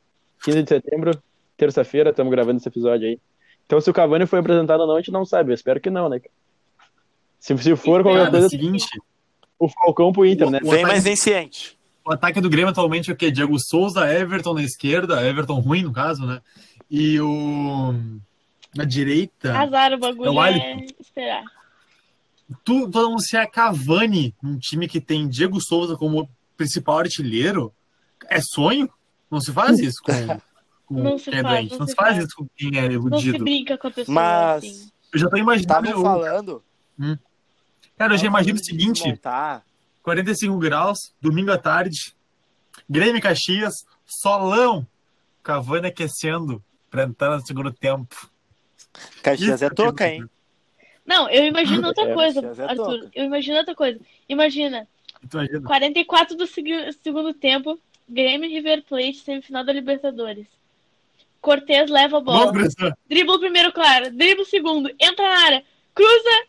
[0.43, 1.23] 15 de setembro,
[1.55, 3.19] terça-feira, estamos gravando esse episódio aí.
[3.65, 5.51] Então, se o Cavani foi apresentado ou não, a gente não sabe.
[5.51, 6.21] Eu espero que não, né?
[7.39, 8.85] Se, se for qualquer é coisa, o seguinte,
[9.59, 10.59] o Falcão pro Inter, né?
[10.63, 11.77] O Vem ataque- mais ciente.
[12.05, 13.29] o ataque do Grêmio atualmente é o quê?
[13.31, 16.41] Diego Souza, Everton na esquerda, Everton ruim, no caso, né?
[16.89, 17.93] E o.
[18.77, 21.43] Na direita, Azar o bagulho É o é, esperar.
[22.63, 27.73] tu, tu anunciar Cavani num time que tem Diego Souza como principal artilheiro,
[28.29, 28.89] é sonho?
[29.29, 30.13] Não se faz isso com,
[30.85, 31.71] com Não se quem é faz, doente.
[31.71, 32.23] não Não se faz faz.
[32.25, 33.43] isso com quem é Não se iludido.
[33.43, 34.89] brinca com a pessoa Mas assim.
[35.13, 35.85] Eu já tô imaginando.
[35.87, 36.63] estavam eu- falando.
[37.97, 39.63] Cara, eu já imagino o seguinte: desmontar.
[40.03, 42.13] 45 graus, domingo à tarde,
[42.89, 43.73] Grêmio e Caxias,
[44.05, 44.87] solão,
[45.43, 48.29] Cavani aquecendo pra entrar no segundo tempo.
[49.21, 50.25] Caxias é toca, hein?
[51.05, 52.99] Não, eu imagino outra É, coisa, é Arthur.
[53.01, 53.11] toca.
[53.15, 53.99] Eu imagino outra coisa.
[54.27, 54.87] Imagina,
[55.33, 55.61] imagina?
[55.61, 57.79] 44 do segui- segundo tempo,
[58.09, 60.47] Grêmio e River Plate, semifinal da Libertadores.
[61.41, 62.51] Cortez leva a bola.
[62.51, 62.91] Bressan.
[63.07, 64.11] Dribla o primeiro, claro.
[64.11, 64.89] Dribla o segundo.
[64.99, 65.63] Entra na área.
[65.93, 66.43] Cruza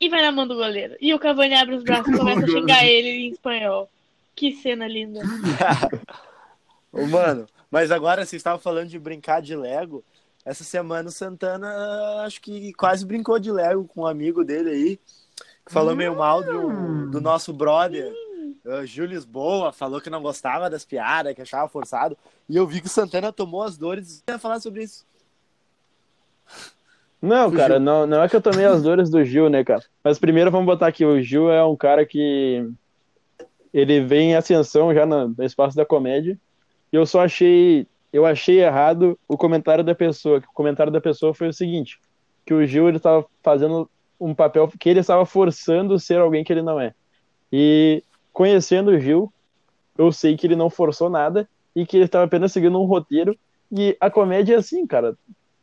[0.00, 0.96] e vai na mão do goleiro.
[1.00, 3.88] E o Cavani abre os braços e começa a xingar ele em espanhol.
[4.34, 5.20] Que cena linda.
[6.92, 10.02] Ô, mano, mas agora vocês estavam falando de brincar de Lego.
[10.44, 11.68] Essa semana o Santana
[12.24, 15.00] acho que quase brincou de Lego com um amigo dele aí.
[15.64, 18.12] Que falou meio mal do, do nosso brother.
[18.64, 22.16] Uh, Gil Lisboa falou que não gostava das piadas, que achava forçado.
[22.48, 24.22] E eu vi que o Santana tomou as dores.
[24.26, 25.06] Eu ia falar sobre isso.
[27.20, 27.58] Não, Fugiu.
[27.58, 29.84] cara, não, não é que eu tomei as dores do Gil, né, cara?
[30.02, 32.68] Mas primeiro vamos botar aqui, o Gil é um cara que
[33.72, 36.36] ele vem em ascensão já no, no espaço da comédia.
[36.92, 41.32] E eu só achei, eu achei errado o comentário da pessoa, o comentário da pessoa
[41.32, 41.98] foi o seguinte,
[42.44, 43.88] que o Gil ele estava fazendo
[44.20, 46.94] um papel que ele estava forçando ser alguém que ele não é.
[47.52, 49.32] E conhecendo o Gil,
[49.96, 53.36] eu sei que ele não forçou nada e que ele estava apenas seguindo um roteiro.
[53.70, 55.16] E a comédia é assim, cara.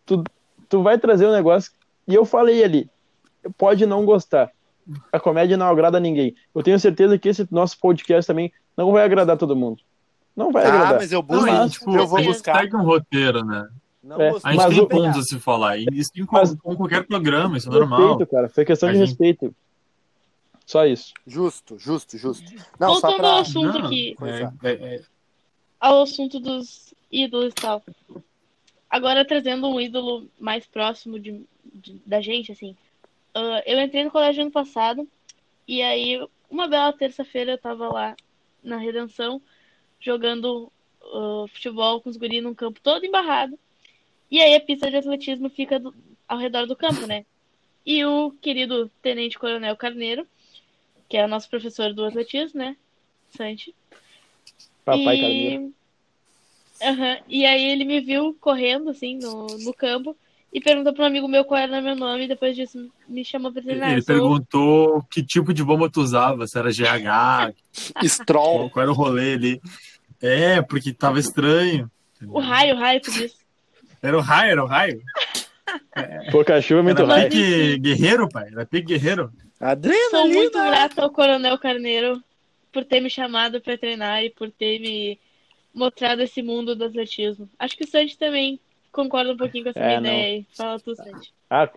[0.06, 0.24] Tu,
[0.68, 1.72] tu vai trazer um negócio.
[2.08, 2.90] E eu falei ali,
[3.58, 4.52] pode não gostar.
[5.12, 6.36] A comédia não agrada a ninguém.
[6.54, 9.82] Eu tenho certeza que esse nosso podcast também não vai agradar todo mundo.
[10.40, 10.94] Não vai Ah, agradar.
[11.00, 11.50] mas eu Não, busco.
[11.50, 12.60] e, tipo, eu vou a gente buscar.
[12.62, 13.68] Segue um roteiro, né?
[14.02, 14.30] Não É.
[14.30, 15.78] A gente Mas tem pontos a se falar.
[15.78, 18.00] E isso em Mas- com qualquer programa, isso é normal.
[18.18, 18.50] Respeito, cara.
[18.50, 19.54] Foi questão A de gente- respeito.
[20.66, 21.14] Só isso.
[21.28, 22.46] Justo, justo, justo.
[22.80, 23.42] Não, só Voltando ao pra.
[23.42, 24.54] assunto Não, aqui, Coisa.
[24.64, 25.02] É, é, é,
[25.80, 27.84] ao assunto dos ídolos e tal.
[28.90, 32.76] Agora trazendo um ídolo mais próximo de, de- da gente, assim.
[33.36, 35.08] ah, eu entrei no colégio ano passado,
[35.68, 38.16] e aí, uma bela terça-feira, eu tava lá
[38.64, 39.42] na Redenção,
[40.00, 40.72] jogando
[41.04, 43.58] ah, futebol com os guris num campo todo embarrado.
[44.32, 45.94] E aí a pista de atletismo fica do-
[46.28, 47.26] ao redor do campo, né?
[47.86, 50.28] E o querido Tenente Coronel Carneiro,
[51.08, 52.76] que é o nosso professor do atletismo, né?
[53.36, 53.74] Santi.
[54.86, 55.22] Papai e...
[55.22, 55.74] Carneiro.
[56.82, 60.16] Aham, E aí ele me viu correndo, assim, no, no campo,
[60.54, 63.52] e perguntou para um amigo meu qual era meu nome, e depois disso me chamou
[63.52, 63.92] pra treinar.
[63.92, 67.54] Ele perguntou que tipo de bomba tu usava, se era GH,
[68.08, 68.70] Stroll.
[68.70, 69.62] qual era o rolê ali.
[70.22, 71.90] É, porque tava estranho.
[72.28, 73.38] O raio, o raio, por isso.
[74.02, 75.02] Era o raio, era o raio.
[76.32, 77.30] Pouca chuva, muito Era raio.
[77.30, 78.48] pique guerreiro, pai.
[78.52, 79.32] Era pique guerreiro.
[79.58, 80.66] Sou muito Adrenalina.
[80.68, 82.22] grata ao Coronel Carneiro
[82.72, 85.20] por ter me chamado para treinar e por ter me
[85.74, 87.50] mostrado esse mundo do atletismo.
[87.60, 88.60] Acho que o Santi também
[88.92, 90.10] concorda um pouquinho com essa É, minha não.
[90.10, 90.46] ideia aí.
[90.56, 91.34] Fala tu, Santi.
[91.50, 91.68] Ah,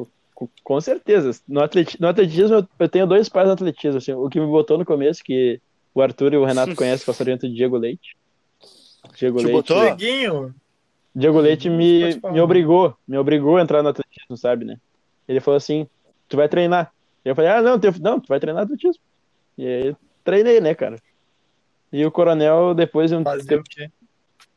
[0.65, 1.31] com, certeza.
[1.47, 3.99] No, atleti- no atletismo, eu, eu tenho dois pais no atletismo.
[3.99, 5.61] Assim, o que me botou no começo, que
[5.95, 8.17] o Arthur e o Renato conhecem, é o sargento Diego Leite.
[9.17, 9.53] Diego Te Leite.
[9.53, 9.97] botou?
[11.15, 14.79] Diego Leite me, me obrigou, me obrigou a entrar no atletismo, sabe, né?
[15.29, 15.87] Ele falou assim,
[16.29, 16.93] tu vai treinar.
[17.25, 19.03] Eu falei, ah, não, teu- não, tu vai treinar atletismo.
[19.59, 20.97] E aí treinei, né, cara?
[21.93, 23.91] E o coronel, depois de um Fazer tempo, o quê?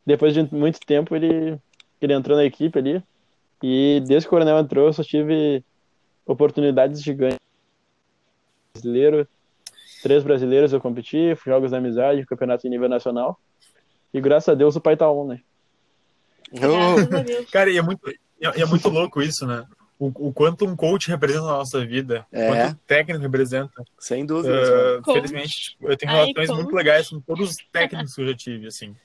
[0.05, 1.59] depois de muito tempo, ele,
[2.01, 3.03] ele entrou na equipe ali.
[3.61, 5.63] E desde que o coronel entrou, eu só tive
[6.25, 7.39] oportunidades gigantes.
[8.73, 9.27] Brasileiro,
[10.01, 13.37] três brasileiros eu competi, jogos da amizade, campeonato em nível nacional.
[14.15, 15.41] E graças a Deus o pai tá on, né?
[16.51, 17.49] Deus.
[17.51, 19.65] Cara, e é muito, e é muito louco isso, né?
[19.99, 22.47] O, o quanto um coach representa na nossa vida, É.
[22.47, 23.83] quanto o técnico representa.
[23.99, 24.99] Sem dúvidas, mano.
[24.99, 26.57] Uh, felizmente, tipo, eu tenho Ai, relações coach.
[26.63, 28.95] muito legais com todos os técnicos que eu já tive, assim.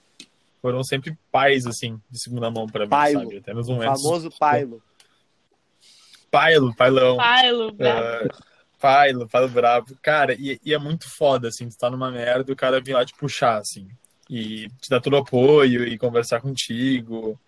[0.62, 3.22] Foram sempre pais, assim, de segunda mão pra mim, Pailo.
[3.22, 3.36] sabe?
[3.38, 4.02] Até nos O momentos.
[4.02, 4.82] famoso Pailo.
[6.30, 7.16] Pailo, pailão.
[7.16, 8.26] Pailo, bravo.
[8.26, 8.28] Uh,
[8.78, 9.96] Pailo, Pailo bravo.
[10.02, 12.94] Cara, e, e é muito foda, assim, tu tá numa merda e o cara vir
[12.94, 13.88] lá te puxar, assim.
[14.30, 17.38] E te dar todo o apoio e conversar contigo.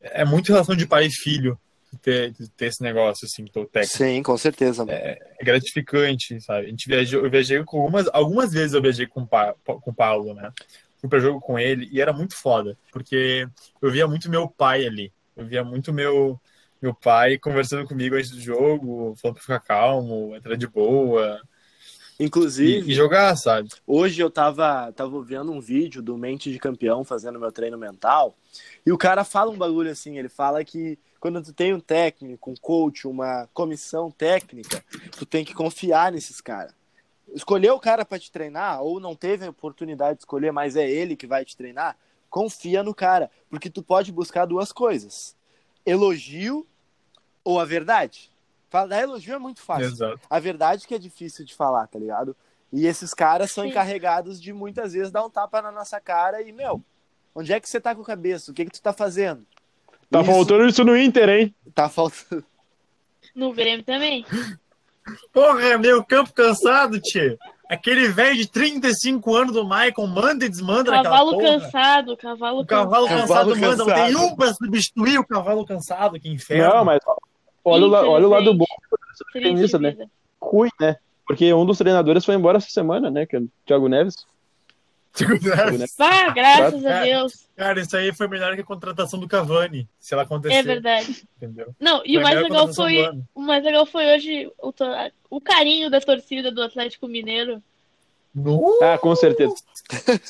[0.00, 1.58] É muito relação de pai e filho
[2.02, 3.96] ter, ter esse negócio, assim, teu técnico.
[3.96, 4.96] Sim, com certeza, mano.
[4.98, 6.66] É gratificante, sabe?
[6.66, 9.94] A gente viajou, eu viajei com algumas, algumas vezes eu viajei com, Pa- com o
[9.94, 10.50] Paulo, né?
[10.98, 13.46] Fui pra jogo com ele e era muito foda, porque
[13.82, 15.12] eu via muito meu pai ali.
[15.36, 16.40] Eu via muito meu,
[16.80, 21.40] meu pai conversando comigo antes do jogo, falando pra ficar calmo, entrar de boa
[22.18, 23.68] Inclusive, e, e jogar, sabe?
[23.86, 28.36] Hoje eu tava, tava vendo um vídeo do Mente de Campeão fazendo meu treino mental,
[28.86, 32.50] e o cara fala um bagulho assim, ele fala que quando tu tem um técnico,
[32.50, 36.74] um coach, uma comissão técnica, tu tem que confiar nesses caras.
[37.34, 40.88] Escolher o cara para te treinar, ou não teve a oportunidade de escolher, mas é
[40.88, 41.96] ele que vai te treinar,
[42.28, 45.34] confia no cara, porque tu pode buscar duas coisas:
[45.86, 46.66] elogio
[47.42, 48.30] ou a verdade.
[48.68, 49.86] Falar elogio é muito fácil.
[49.86, 50.20] Exato.
[50.28, 52.36] A verdade que é difícil de falar, tá ligado?
[52.72, 53.70] E esses caras são Sim.
[53.70, 56.82] encarregados de muitas vezes dar um tapa na nossa cara e, meu,
[57.34, 58.50] onde é que você tá com a cabeça?
[58.50, 59.46] O que que tu tá fazendo?
[60.10, 61.54] Tá Isso faltando isso no Inter, hein?
[61.74, 62.44] Tá faltando.
[63.34, 64.24] No Grêmio também.
[65.32, 67.38] Porra, meu campo cansado, tio.
[67.68, 71.60] Aquele velho de 35 anos do Michael manda e desmanda naquela Cavalo porra.
[71.60, 73.26] cansado, cavalo O cavalo cansado.
[73.26, 74.26] cansado Cavalo manda, não tem cansado.
[74.32, 76.74] um pra substituir o cavalo cansado, que inferno.
[76.74, 77.00] Não, mas
[77.64, 78.66] olha olha o lado bom
[79.80, 80.08] né?
[80.40, 80.96] ruim, né?
[81.26, 83.26] Porque um dos treinadores foi embora essa semana, né?
[83.26, 84.26] Que é o Thiago Neves.
[85.14, 85.98] Thiago Neves.
[85.98, 87.02] Ah, graças a.
[87.02, 87.48] Deus.
[87.56, 90.56] Cara, isso aí foi melhor que a contratação do Cavani, se ela acontecer.
[90.56, 91.24] É verdade.
[91.36, 91.74] Entendeu?
[91.80, 93.10] Não, e Foi o mais legal foi.
[93.34, 94.84] O mais legal foi hoje o, to-
[95.30, 97.62] o carinho da torcida do Atlético Mineiro.
[98.34, 98.80] No...
[98.82, 99.54] Ah, com certeza.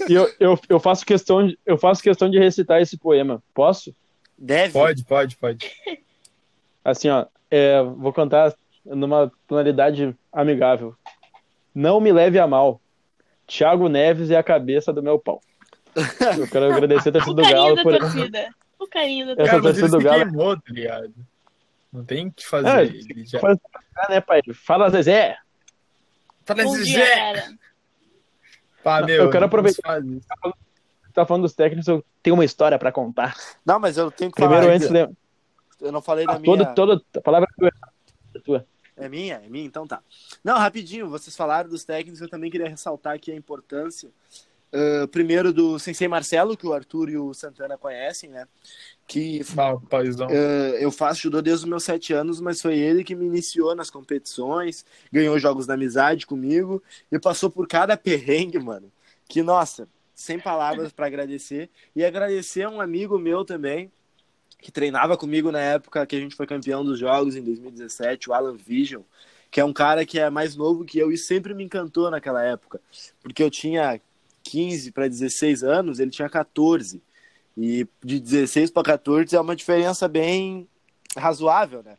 [0.08, 3.42] Eu, eu, eu, faço questão de, eu faço questão de recitar esse poema.
[3.54, 3.94] Posso?
[4.36, 4.74] Deve.
[4.74, 5.72] Pode, pode, pode.
[6.84, 7.26] Assim, ó.
[7.50, 10.94] é, vou cantar numa tonalidade amigável.
[11.74, 12.80] Não me leve a mal.
[13.46, 15.40] Thiago Neves é a cabeça do meu pau.
[16.38, 17.98] Eu quero agradecer a torcida O do carinho Galo da por.
[17.98, 18.48] torcida.
[18.78, 19.86] O carinho da Essa Cara, torcida.
[19.86, 21.14] ele torcida do Galo- queimou, tá ligado?
[21.92, 22.68] Não tem o que fazer.
[22.68, 23.38] É, ele já...
[23.40, 23.58] Faz-
[23.96, 24.40] Ah, né, pai?
[24.52, 25.36] Fala, Zezé.
[26.44, 27.54] Fala Bom esse dia.
[28.82, 30.00] Pá, meu, eu quero aproveitar-.
[31.14, 33.34] Tá falando dos técnicos, eu tenho uma história pra contar.
[33.64, 34.74] Não, mas eu tenho que Primeiro, falar.
[34.74, 35.08] antes de.
[35.84, 36.56] Eu não falei da Ah, minha.
[36.74, 37.70] toda, toda a palavra é tua.
[38.34, 38.66] É tua.
[38.96, 39.42] É minha?
[39.44, 39.64] É minha?
[39.66, 40.00] Então tá.
[40.42, 44.08] Não, rapidinho, vocês falaram dos técnicos, eu também queria ressaltar aqui a importância.
[44.72, 48.46] ah, primeiro do Sensei Marcelo, que o Arthur e o Santana conhecem, né?
[49.06, 50.28] Que Ah, paizão.
[50.28, 53.74] ah, eu faço judô desde os meus sete anos, mas foi ele que me iniciou
[53.74, 58.90] nas competições, ganhou jogos da amizade comigo e passou por cada perrengue, mano.
[59.28, 61.68] Que, nossa, sem palavras para agradecer.
[61.96, 63.90] E agradecer a um amigo meu também,
[64.64, 68.32] que treinava comigo na época que a gente foi campeão dos jogos em 2017, o
[68.32, 69.02] Alan Vision,
[69.50, 72.42] que é um cara que é mais novo que eu e sempre me encantou naquela
[72.42, 72.80] época,
[73.20, 74.00] porque eu tinha
[74.42, 77.02] 15 para 16 anos, ele tinha 14.
[77.54, 80.66] E de 16 para 14 é uma diferença bem
[81.14, 81.98] razoável, né?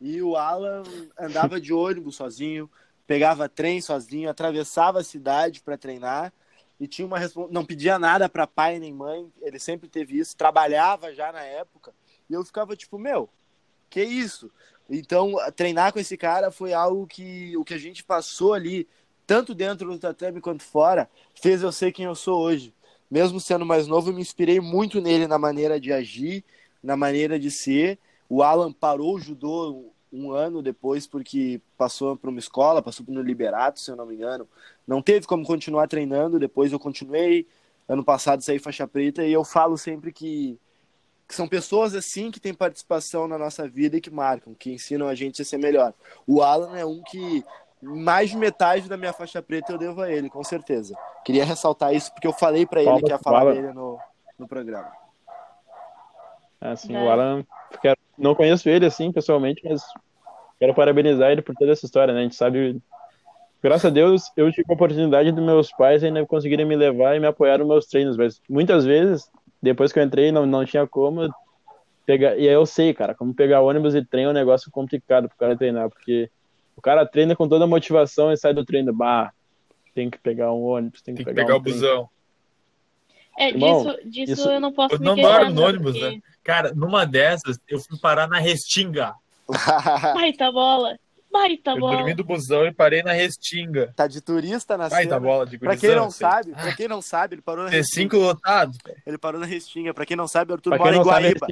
[0.00, 0.82] E o Alan
[1.16, 2.68] andava de ônibus sozinho,
[3.06, 6.32] pegava trem sozinho, atravessava a cidade para treinar
[6.78, 7.18] e tinha uma
[7.50, 11.92] não pedia nada para pai nem mãe, ele sempre teve isso, trabalhava já na época.
[12.28, 13.28] E eu ficava tipo, meu,
[13.88, 14.50] que isso?
[14.88, 18.88] Então, treinar com esse cara foi algo que o que a gente passou ali,
[19.26, 22.74] tanto dentro do tatame quanto fora, fez eu ser quem eu sou hoje.
[23.10, 26.44] Mesmo sendo mais novo, eu me inspirei muito nele na maneira de agir,
[26.82, 27.98] na maneira de ser.
[28.28, 33.20] O Alan parou o judô um ano depois porque passou para uma escola, passou no
[33.20, 34.48] Liberato, se eu não me engano.
[34.86, 37.46] Não teve como continuar treinando, depois eu continuei.
[37.88, 40.58] Ano passado saí faixa preta e eu falo sempre que,
[41.28, 45.08] que são pessoas assim que têm participação na nossa vida e que marcam, que ensinam
[45.08, 45.92] a gente a ser melhor.
[46.26, 47.44] O Alan é um que
[47.82, 50.96] mais de metade da minha faixa preta eu devo a ele, com certeza.
[51.24, 53.98] Queria ressaltar isso porque eu falei para ele que ia falar dele no,
[54.38, 54.90] no programa.
[56.60, 57.02] Assim, É.
[57.02, 57.44] o Alan,
[58.16, 59.82] não conheço ele assim pessoalmente, mas
[60.64, 62.20] quero parabenizar ele por toda essa história, né?
[62.20, 62.80] A gente sabe,
[63.62, 67.20] graças a Deus, eu tive a oportunidade dos meus pais ainda conseguirem me levar e
[67.20, 69.30] me apoiar nos meus treinos, mas muitas vezes,
[69.62, 71.28] depois que eu entrei, não, não tinha como,
[72.06, 72.36] pegar.
[72.38, 75.36] E aí eu sei, cara, como pegar ônibus e trem é um negócio complicado pro
[75.36, 76.30] cara treinar, porque
[76.76, 79.32] o cara treina com toda a motivação e sai do treino, bah,
[79.94, 82.08] tem que pegar um ônibus, tem que, Tem que pegar, pegar um o busão.
[83.36, 85.92] É, Irmão, disso, disso isso- eu não posso Eu me não queixar, moro no ônibus,
[85.98, 86.22] porque- né?
[86.42, 89.14] Cara, numa dessas, eu fui parar na Restinga.
[90.14, 90.98] Baita bola.
[91.32, 91.96] Baita Eu bola.
[91.96, 93.92] dormi do busão e parei na Restinga.
[93.96, 95.20] Tá de turista na Baita cena.
[95.20, 95.90] bola de Pra gurizão.
[95.90, 96.28] quem não sei.
[96.28, 98.16] sabe, pra quem não sabe, ele parou na T5 Restinga.
[98.18, 98.78] lotado.
[99.04, 99.92] Ele parou na Restinga.
[99.92, 101.46] Pra quem não sabe, o Arthur Pra mora quem em não sabe, Guaíba.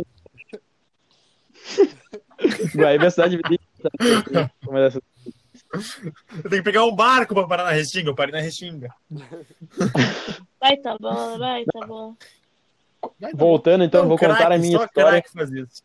[2.77, 4.51] Guaíba é cidade vizinha.
[6.45, 8.11] Eu tenho que pegar um barco pra parar na Restinga.
[8.11, 8.89] Eu parei na Restinga.
[10.61, 12.15] Baita bola, baita bola.
[13.35, 15.11] Voltando, então, vou contar a minha só história.
[15.11, 15.83] craque faz isso.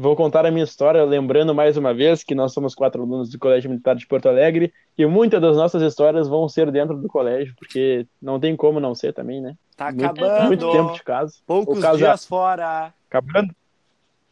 [0.00, 3.36] Vou contar a minha história, lembrando mais uma vez que nós somos quatro alunos do
[3.36, 7.52] Colégio Militar de Porto Alegre e muitas das nossas histórias vão ser dentro do colégio,
[7.58, 9.56] porque não tem como não ser também, né?
[9.76, 10.46] Tá Muito, acabando.
[10.46, 11.34] muito tempo de casa.
[11.44, 12.94] Poucos dias fora.
[13.10, 13.52] Acabando.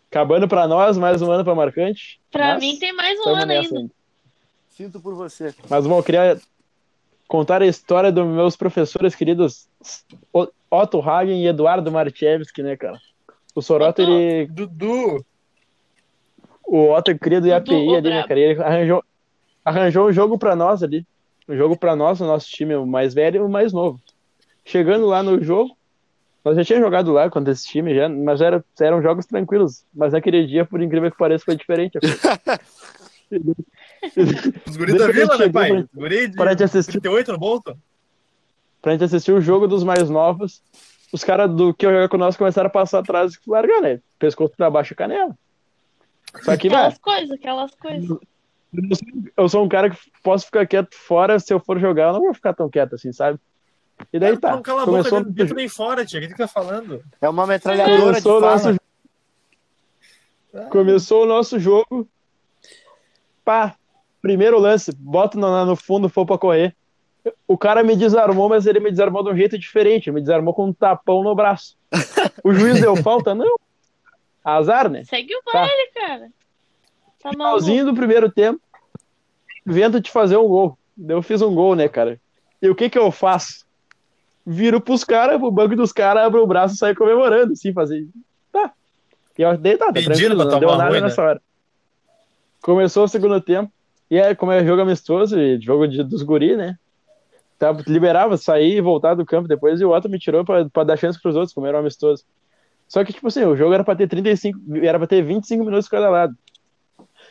[0.08, 2.20] Acabando pra nós, mais um ano pra marcante.
[2.30, 3.90] Pra mas mim tem mais um ano nessa ainda.
[4.68, 5.52] Sinto por você.
[5.68, 6.40] Mas bom, eu queria
[7.26, 9.66] contar a história dos meus professores queridos
[10.70, 13.00] Otto Hagen e Eduardo Marchevski, né, cara?
[13.52, 14.12] O Sorota, Otto.
[14.12, 14.46] ele.
[14.46, 15.26] Dudu.
[16.66, 18.40] O Otto criado do IAPI ali, né, cara?
[18.40, 19.04] Ele arranjou,
[19.64, 21.06] arranjou um jogo pra nós ali.
[21.48, 24.00] Um jogo pra nós, o nosso time, o mais velho e o mais novo.
[24.64, 25.76] Chegando lá no jogo,
[26.44, 29.84] nós já tínhamos jogado lá contra esse time, já, mas era, eram jogos tranquilos.
[29.94, 31.98] Mas naquele dia, por incrível que pareça, foi diferente.
[34.66, 35.68] Os guris da eu vila, né, pai?
[35.70, 36.92] pra- Os guris de pra gente assistir.
[37.00, 37.76] 38 no bolso?
[38.82, 40.62] pra gente assistir o jogo dos mais novos,
[41.12, 43.98] os caras do que jogar com nós começaram a passar atrás e largar, né?
[44.16, 45.36] Pescoço pra baixo e canela.
[46.42, 48.18] Só que, Aquelas coisas, aquelas coisas.
[49.36, 52.20] eu sou um cara que posso ficar quieto fora, se eu for jogar, eu não
[52.20, 53.38] vou ficar tão quieto assim, sabe?
[54.12, 54.52] E daí tu tá.
[54.52, 56.20] Não cala a Começou, boca dentro nem fora, tia.
[56.20, 57.02] O que tu tá falando?
[57.20, 58.52] É uma metralhadora de começou, o fala.
[60.52, 62.06] nosso, começou o nosso jogo.
[63.44, 63.74] Pá,
[64.20, 66.76] primeiro lance, bota no, no fundo, for pra correr.
[67.48, 70.08] O cara me desarmou, mas ele me desarmou de um jeito diferente.
[70.08, 71.76] Ele me desarmou com um tapão no braço.
[72.44, 73.34] O juiz deu falta?
[73.34, 73.56] Não.
[74.46, 75.02] Azar, né?
[75.04, 75.52] Segue o Tá.
[75.60, 76.30] baile, cara.
[77.20, 77.30] Tá.
[77.30, 78.60] Finalzinho do primeiro tempo,
[79.64, 80.78] vento de fazer um gol.
[81.08, 82.20] Eu fiz um gol, né, cara?
[82.62, 83.66] E o que que eu faço?
[84.46, 88.06] Viro pros caras, pro banco dos caras, abro o braço e saio comemorando, assim, fazer.
[88.52, 88.72] Tá.
[89.36, 91.42] E eu dei, tá, tá Pedindo não deu nada ruim, nessa hora.
[92.62, 93.70] Começou o segundo tempo,
[94.08, 96.78] e aí, como é jogo amistoso, e jogo de, dos guri, né?
[97.58, 100.84] Tá, liberava, sair e voltar do campo depois, e o Otto me tirou pra, pra
[100.84, 102.24] dar chance pros outros, como era um amistoso.
[102.88, 105.88] Só que, tipo assim, o jogo era pra ter 35, era pra ter 25 minutos
[105.88, 106.36] cada lado.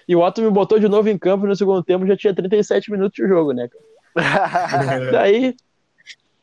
[0.08, 2.34] E o Otto me botou de novo em campo e no segundo tempo já tinha
[2.36, 3.68] 37 minutos de jogo, né?
[3.68, 3.86] cara?
[5.12, 5.56] Daí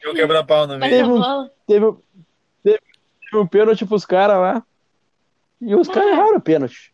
[0.03, 0.91] Eu quebrar pau no meio.
[0.91, 1.87] Teve um- teve,
[2.65, 2.79] teve,
[3.31, 4.63] teve um pênalti pros caras lá.
[5.61, 6.93] E os caras erraram o pênalti.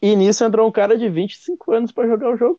[0.00, 2.58] E nisso entrou um cara de 25 anos pra jogar o jogo.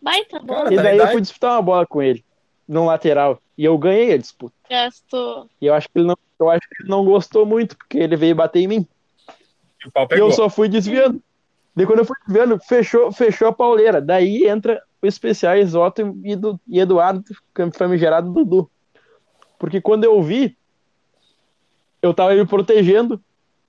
[0.00, 0.64] Baita bola.
[0.64, 2.24] Cara, E tá daí eu fui disputar uma bola com ele,
[2.68, 3.42] num lateral.
[3.58, 4.54] E eu ganhei a disputa.
[4.70, 5.48] Gastou.
[5.60, 8.14] E eu acho que ele não, eu acho que ele não gostou muito, porque ele
[8.14, 8.86] veio bater em mim.
[9.84, 11.20] E o pau E eu só fui desviando.
[11.74, 14.00] Daí quando eu fui desviando, fechou, fechou a pauleira.
[14.00, 17.24] Daí entra o especiais Otto e, do, e Eduardo,
[17.74, 18.70] famigerado Dudu.
[19.58, 20.56] Porque quando eu vi,
[22.00, 23.20] eu tava me protegendo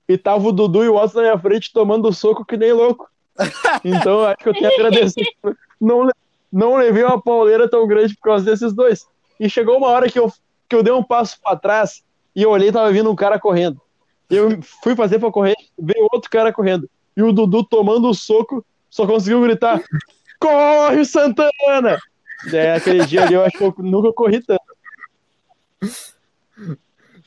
[0.08, 3.10] e tava o Dudu e o Otto na minha frente tomando soco que nem louco.
[3.84, 5.26] Então eu acho que eu tenho que agradecer.
[5.80, 6.08] Não,
[6.52, 9.08] não levei uma pauleira tão grande por causa desses dois.
[9.40, 10.30] E chegou uma hora que eu,
[10.68, 12.04] que eu dei um passo pra trás
[12.36, 13.80] e eu olhei e tava vindo um cara correndo.
[14.28, 16.88] Eu fui fazer pra correr, veio outro cara correndo.
[17.16, 19.82] E o Dudu tomando o soco, só conseguiu gritar:
[20.38, 21.98] Corre, Santana!
[22.52, 24.62] É, aquele dia ali eu acho que eu nunca corri tanto.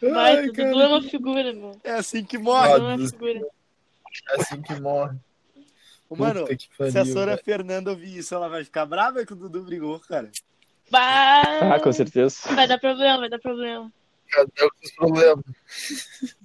[0.02, 0.20] Baita.
[0.20, 0.84] Ai, Dudu cara.
[0.84, 1.80] é uma figura, meu.
[1.84, 3.04] É assim que Dudu morre.
[3.04, 3.40] é figura.
[4.30, 5.18] É assim que morre.
[6.10, 7.44] Mano, Puta que se a pariu, Sora velho.
[7.44, 10.30] Fernanda ouvir isso, ela vai ficar brava que o Dudu brigou, cara.
[10.92, 11.74] Bah.
[11.76, 12.38] Ah, com certeza.
[12.54, 13.92] Vai dar problema, vai dar problema.
[14.30, 15.44] Cadê os problemas?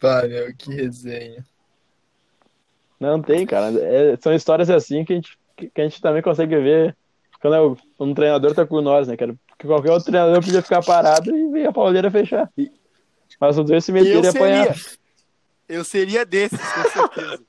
[0.00, 1.44] Pá, meu, que resenha.
[3.00, 3.72] Não tem, cara.
[3.78, 6.96] É- são histórias assim que a, gente, que a gente também consegue ver
[7.40, 9.34] quando é o- um treinador tá com nós, né, cara?
[9.48, 12.50] Porque qualquer outro treinador podia ficar parado e ver a pauleira fechar.
[13.40, 14.74] Mas os dois se meteram e apanharam.
[15.68, 17.42] Eu seria desses, com certeza.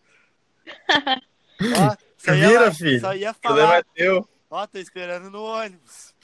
[1.62, 3.00] Ó, só ia, Vira, filho.
[3.00, 4.28] Só ia O problema falar, é teu.
[4.50, 6.16] Ó, tô esperando no ônibus.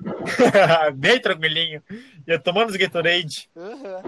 [0.94, 1.82] Bem tranquilinho.
[2.26, 3.48] Ia tomando os Gatorade.
[3.56, 4.02] Aham.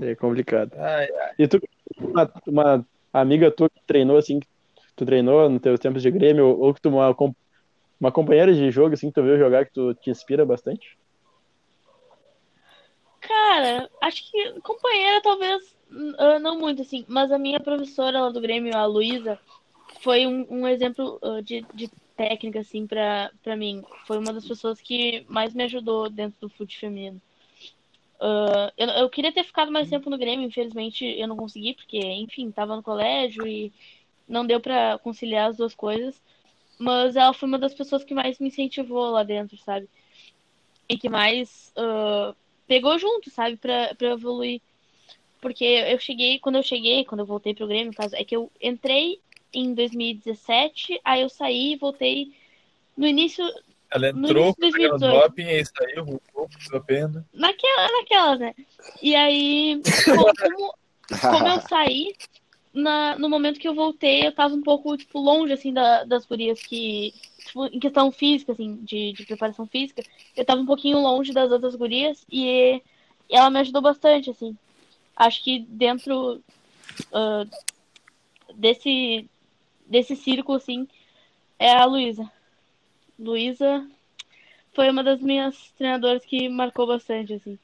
[0.00, 0.72] É complicado.
[0.78, 1.34] Ai, ai.
[1.38, 1.60] E tu,
[1.98, 4.46] uma, uma amiga tua que treinou assim, que
[4.94, 7.14] tu treinou nos teus tempos de Grêmio, ou, ou que tu uma,
[8.00, 10.98] uma companheira de jogo assim que tu viu jogar que tu te inspira bastante?
[13.20, 18.40] Cara, acho que companheira talvez uh, não muito, assim, mas a minha professora lá do
[18.40, 19.38] Grêmio, a Luísa,
[20.00, 23.84] foi um, um exemplo uh, de, de técnica, assim, pra, pra mim.
[24.06, 27.20] Foi uma das pessoas que mais me ajudou dentro do fute feminino.
[28.18, 31.98] Uh, eu, eu queria ter ficado mais tempo no Grêmio, infelizmente eu não consegui, porque,
[31.98, 33.70] enfim, tava no colégio e
[34.26, 36.20] não deu pra conciliar as duas coisas.
[36.78, 39.88] Mas ela foi uma das pessoas que mais me incentivou lá dentro, sabe?
[40.88, 42.34] E que mais uh,
[42.66, 44.60] pegou junto, sabe, pra, pra evoluir.
[45.40, 48.50] Porque eu cheguei, quando eu cheguei, quando eu voltei pro Grêmio, caso, é que eu
[48.60, 49.20] entrei
[49.52, 52.32] em 2017, aí eu saí e voltei
[52.96, 53.44] no início.
[53.90, 55.28] Ela No entrou, início de pegando 2018.
[55.28, 57.26] doping, aí saiu, voltou, a pena.
[57.32, 58.54] Naquela, naquelas, né?
[59.02, 60.74] E aí, co- como,
[61.20, 62.14] como eu saí,
[62.74, 66.26] na, no momento que eu voltei, eu tava um pouco, tipo, longe, assim, da- das
[66.26, 70.02] gurias que, tipo, em questão física, assim, de, de preparação física,
[70.36, 72.82] eu tava um pouquinho longe das outras gurias e,
[73.30, 74.56] e ela me ajudou bastante, assim.
[75.14, 76.42] Acho que dentro
[77.12, 77.44] ah,
[78.54, 79.28] desse,
[79.86, 80.86] desse círculo, assim,
[81.58, 82.30] é a Luísa.
[83.18, 83.86] Luísa
[84.74, 87.58] foi uma das minhas treinadoras que marcou bastante, assim.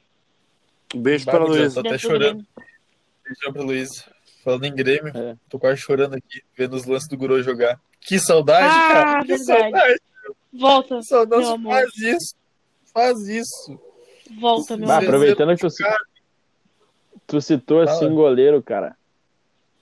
[0.94, 1.74] Um beijo pra Bagulho, Luísa.
[1.74, 2.46] Tô até dentro do chorando.
[3.24, 4.08] Beijão pra Luiz.
[4.44, 5.36] Falando em Grêmio, É.
[5.48, 7.80] tô quase chorando aqui, vendo os lances do Guru jogar.
[8.00, 9.20] Que saudade, Ah, cara.
[9.22, 9.60] Que verdade.
[9.60, 10.00] saudade.
[10.52, 11.42] Volta, Que saudade.
[11.42, 11.72] meu amor.
[11.74, 12.34] Faz isso.
[12.92, 13.80] Faz isso.
[14.40, 15.04] volta, meu Bah, amor.
[15.08, 15.74] aproveitando que tu,
[17.26, 18.96] tu citou assim goleiro, cara.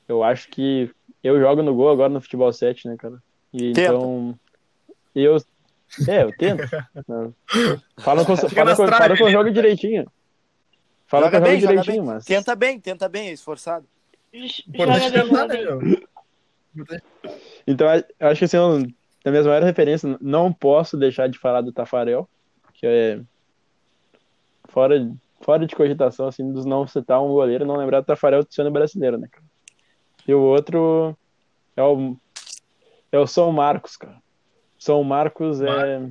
[0.09, 0.91] Eu acho que
[1.23, 3.23] eu jogo no gol agora no futebol 7, né, cara?
[3.53, 3.81] E Tenta.
[3.81, 4.39] então
[5.15, 5.37] eu
[6.09, 6.63] é, eu tento.
[7.99, 9.33] Fala com, fala com, fala que eu ali.
[9.33, 10.07] jogo direitinho.
[11.07, 12.15] Fala Joga que eu jogo direitinho, bem.
[12.15, 13.85] mas Tenta bem, tenta bem, é esforçado.
[14.33, 15.57] Importante tentar, né?
[17.67, 17.89] Então,
[18.21, 18.79] eu acho que assim, eu,
[19.25, 22.29] das minhas maiores referências, não posso deixar de falar do Tafarel,
[22.75, 23.21] que é
[24.69, 25.11] fora,
[25.41, 29.19] fora de cogitação, assim, dos não citar um goleiro, não lembrar do Tafarel sendo brasileiro,
[29.19, 29.45] né, cara?
[30.31, 31.19] E o outro
[31.77, 32.17] é o,
[33.11, 34.23] é o São Marcos, cara.
[34.79, 36.09] São Marcos é.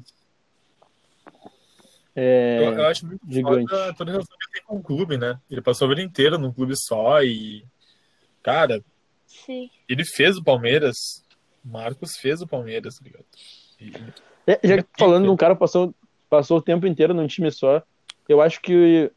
[2.14, 3.70] É, Eu, eu acho muito gigante.
[3.70, 5.40] foda toda a relação que ele tem com o clube, né?
[5.50, 7.64] Ele passou a vida inteira num clube só e.
[8.44, 8.84] Cara,
[9.26, 9.70] Sim.
[9.88, 11.24] ele fez o Palmeiras.
[11.64, 13.26] Marcos fez o Palmeiras, tá ligado?
[13.80, 13.94] E-
[14.46, 15.96] É, já que falando de um cara que passou,
[16.30, 17.82] passou o tempo inteiro num time só,
[18.28, 19.10] eu acho que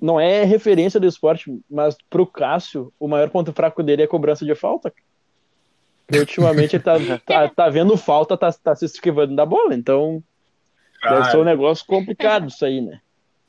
[0.00, 4.08] não é referência do esporte, mas pro Cássio, o maior ponto fraco dele é a
[4.08, 4.92] cobrança de falta.
[6.06, 6.94] Porque ultimamente ele tá,
[7.26, 10.22] tá, tá vendo falta, tá, tá se esquivando da bola, então
[11.02, 13.00] deve ser um Cara, negócio complicado isso aí, né?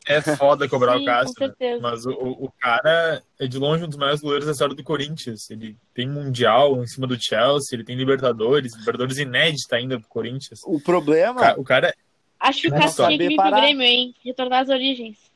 [0.07, 1.47] é foda cobrar Sim, o Cássio, com né?
[1.49, 1.81] certeza.
[1.81, 5.49] Mas o, o cara é de longe um dos maiores goleiros da história do Corinthians.
[5.49, 10.61] Ele tem Mundial em cima do Chelsea, ele tem Libertadores, Libertadores inédita ainda pro Corinthians.
[10.65, 11.53] O problema.
[11.57, 11.93] O cara
[12.39, 13.51] Acho que o Cássio tinha que vir pro.
[13.51, 14.15] Grêmio, hein?
[14.23, 15.30] Retornar às origens.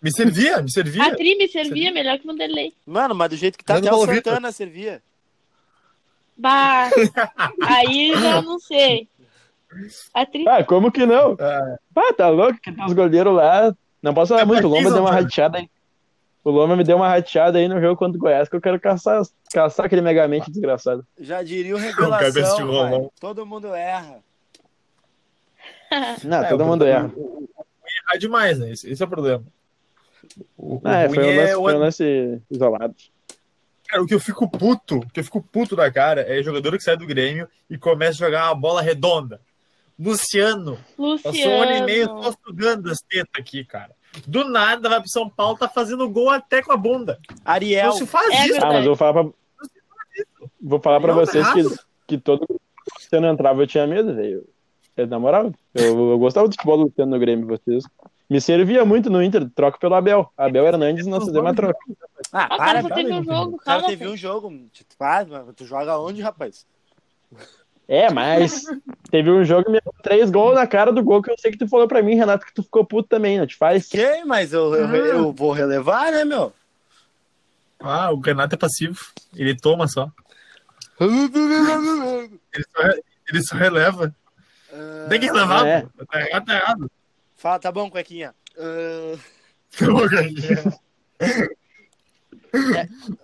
[0.00, 1.04] Me servia, me servia.
[1.04, 2.72] A Tri me servia melhor que o Vanderlei.
[2.86, 4.06] Mano, mas do jeito que tá, até o.
[4.06, 5.02] Santana servia.
[6.36, 6.88] Bah,
[7.62, 9.08] aí já não sei.
[10.14, 10.46] A Tri.
[10.48, 11.36] Ah, como que não?
[11.40, 13.74] Ah, Ah, tá louco que tem os goleiros lá.
[14.00, 15.68] Não posso falar É muito, o Loma deu uma rateada aí.
[16.44, 18.78] O Loma me deu uma rateada aí no jogo contra o Goiás, que eu quero
[18.80, 19.20] caçar,
[19.52, 21.04] caçar aquele megamente desgraçado.
[21.20, 23.08] Já diria o revelação, pai.
[23.20, 24.20] Todo mundo erra.
[26.24, 27.10] Não, é, todo o- mundo erra.
[27.16, 27.48] o- o- o-
[28.06, 28.70] Errar demais, né?
[28.70, 29.42] Esse, esse é o problema.
[30.56, 32.94] O, o Ah, é, ruim foi um lance, é o- foi um lance isolado.
[33.88, 36.76] Cara, o que eu fico puto, o que eu fico puto da cara é jogador
[36.76, 39.40] que sai do Grêmio e começa a jogar uma bola redonda.
[39.98, 40.78] Luciano,
[41.22, 42.36] passou um ano e meio só Luciano.
[42.46, 43.90] sugando as tetas aqui, cara.
[44.26, 47.18] Do nada vai pro São Paulo, tá fazendo gol até com a bunda.
[47.44, 47.86] Ariel.
[47.88, 48.52] Não se faz É isso.
[48.52, 48.64] verdade.
[48.64, 49.32] Ah, mas eu vou falar pra,
[50.60, 51.62] vou falar pra tá vocês que,
[52.06, 52.46] que todo
[53.00, 54.46] Luciano entrava eu tinha medo, velho.
[54.96, 57.84] É, Na moral, eu, eu gostava do futebol do Luciano no Grêmio, vocês.
[58.28, 60.30] Me servia muito no Inter, troca pelo Abel.
[60.36, 61.78] Abel Hernandes, nós fizemos uma troca.
[62.32, 63.88] Ah, Ah, o para, cara teve um jogo, O cara calma.
[63.88, 64.50] teve um jogo.
[64.72, 66.66] Tu, faz, mano, tu joga onde, rapaz?
[67.88, 68.64] É, mas
[69.10, 71.56] teve um jogo me deu três gols na cara do gol que eu sei que
[71.56, 73.88] tu falou pra mim, Renato, que tu ficou puto também, não te faz?
[73.88, 74.22] Que?
[74.26, 74.96] Mas eu, eu, Ah.
[74.96, 76.52] eu vou relevar, né, meu?
[77.80, 78.98] Ah, o Renato é passivo.
[79.34, 80.10] Ele toma só.
[81.00, 82.82] Ele só,
[83.30, 84.14] ele só releva.
[85.08, 85.80] Tem que relevar, É.
[85.82, 86.06] pô.
[86.06, 86.90] Tá errado, tá errado.
[87.38, 88.34] Fala, tá bom, cuequinha.
[88.58, 89.16] Ah,
[89.88, 90.74] Ô, galinha.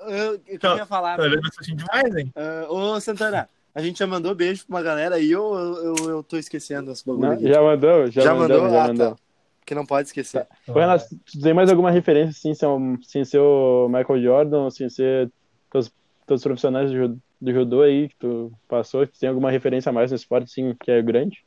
[0.06, 1.16] eu, eu queria falar.
[1.18, 1.24] Tá
[1.60, 2.32] assim demais, hein?
[2.36, 6.10] Ah, ô, Santana, a gente já mandou beijo pra uma galera aí ou eu, eu,
[6.10, 7.48] eu tô esquecendo as aqui?
[7.48, 8.70] já mandou, já, Já mandou, mandou?
[8.70, 9.14] já Ah, mandou.
[9.16, 9.22] tá.
[9.66, 10.46] Que não pode esquecer.
[10.68, 15.28] Renato, tu tem mais alguma referência, assim, sem, sem ser o Michael Jordan, sem ser
[15.72, 15.90] teus,
[16.24, 20.16] teus profissionais do, do judô aí que tu passou, tem alguma referência a mais no
[20.16, 21.44] esporte, assim, que é grande?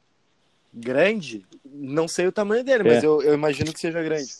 [0.73, 1.45] Grande?
[1.79, 2.93] Não sei o tamanho dele, É.
[2.95, 4.31] mas eu, eu imagino que seja grande.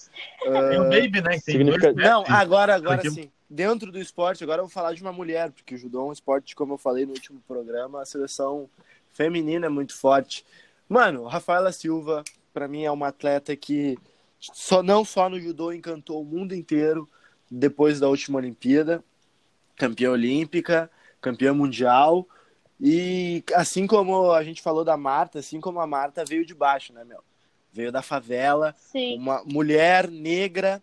[0.42, 1.38] Tem o Ah, Baby, né?
[1.40, 3.32] Significa- Não, agora, agora Aqui- sim.
[3.50, 6.12] Dentro do esporte, agora eu vou falar de uma mulher, porque o judô é um
[6.12, 8.70] esporte, como eu falei no último programa, a seleção
[9.14, 10.46] feminina é muito forte.
[10.90, 12.24] Mano, Rafaela Silva,
[12.54, 13.98] pra mim, é uma atleta que
[14.40, 17.08] só não só no judô encantou o mundo inteiro
[17.50, 19.02] depois da última Olimpíada,
[19.78, 20.90] campeã olímpica,
[21.22, 22.28] campeã mundial.
[22.82, 26.92] E assim como a gente falou da Marta, assim como a Marta veio de baixo,
[26.94, 27.24] né, meu?
[27.78, 29.18] Veio da favela, Sim.
[29.20, 30.82] uma mulher negra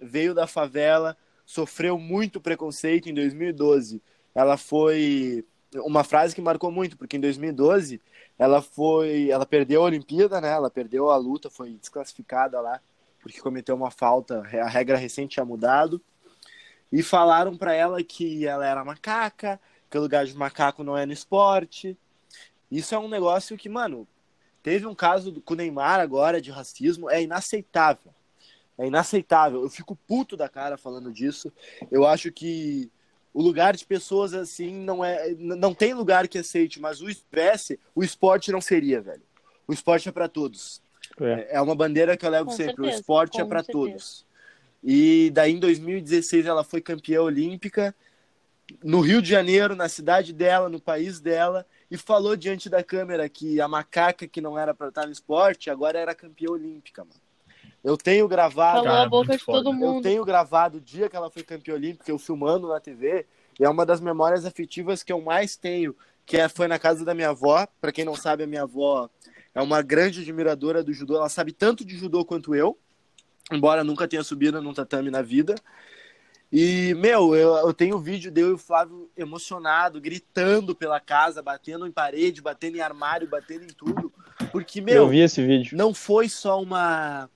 [0.00, 1.14] veio da favela,
[1.44, 4.00] sofreu muito preconceito em 2012.
[4.34, 8.00] Ela foi uma frase que marcou muito, porque em 2012
[8.38, 10.50] ela foi, ela perdeu a Olimpíada, né?
[10.50, 12.80] Ela perdeu a luta, foi desclassificada lá
[13.22, 16.00] porque cometeu uma falta, a regra recente tinha mudado.
[16.90, 19.60] E falaram pra ela que ela era macaca,
[19.90, 21.96] que o lugar de macaco não é no esporte.
[22.70, 24.08] Isso é um negócio que, mano,
[24.62, 28.12] teve um caso do- com o Neymar agora de racismo, é inaceitável.
[28.78, 29.62] É inaceitável.
[29.62, 31.52] Eu fico puto da cara falando disso.
[31.90, 32.90] Eu acho que
[33.32, 35.34] o lugar de pessoas assim não é.
[35.38, 39.22] Não tem lugar que aceite, mas o tivesse, o esporte não seria, velho.
[39.68, 40.80] O esporte é pra todos.
[41.20, 41.56] É.
[41.56, 42.72] É uma bandeira que eu levo Com sempre.
[42.72, 43.78] o certeza, esporte é certeza.
[43.78, 44.26] todos.
[44.82, 47.94] E daí em 2016 ela foi campeã olímpica
[48.82, 53.28] no Rio de Janeiro, na cidade dela, no país dela, e falou diante da câmera
[53.28, 57.20] que a macaca que não era pra estar no esporte agora era campeã olímpica, mano.
[57.82, 59.68] Eu tenho gravado, Falou a boca de todo foda.
[59.70, 60.02] eu mundo.
[60.02, 63.26] tenho gravado o dia que ela foi campeã olímpica, eu filmando na TV,
[63.58, 65.96] e é uma das memórias afetivas que eu mais tenho,
[66.26, 67.66] que é, foi na casa da minha avó.
[67.80, 69.08] Pra quem não sabe, a minha avó
[69.54, 72.78] é uma grande admiradora do judô, ela sabe tanto de judô quanto eu,
[73.50, 75.54] embora nunca tenha subido num tatame na vida.
[76.52, 81.42] E, meu, eu, eu tenho vídeo de eu e o Flávio emocionado, gritando pela casa,
[81.42, 84.12] batendo em parede, batendo em armário, batendo em tudo.
[84.50, 85.76] Porque, meu, Eu vi esse vídeo.
[85.76, 87.30] não foi só uma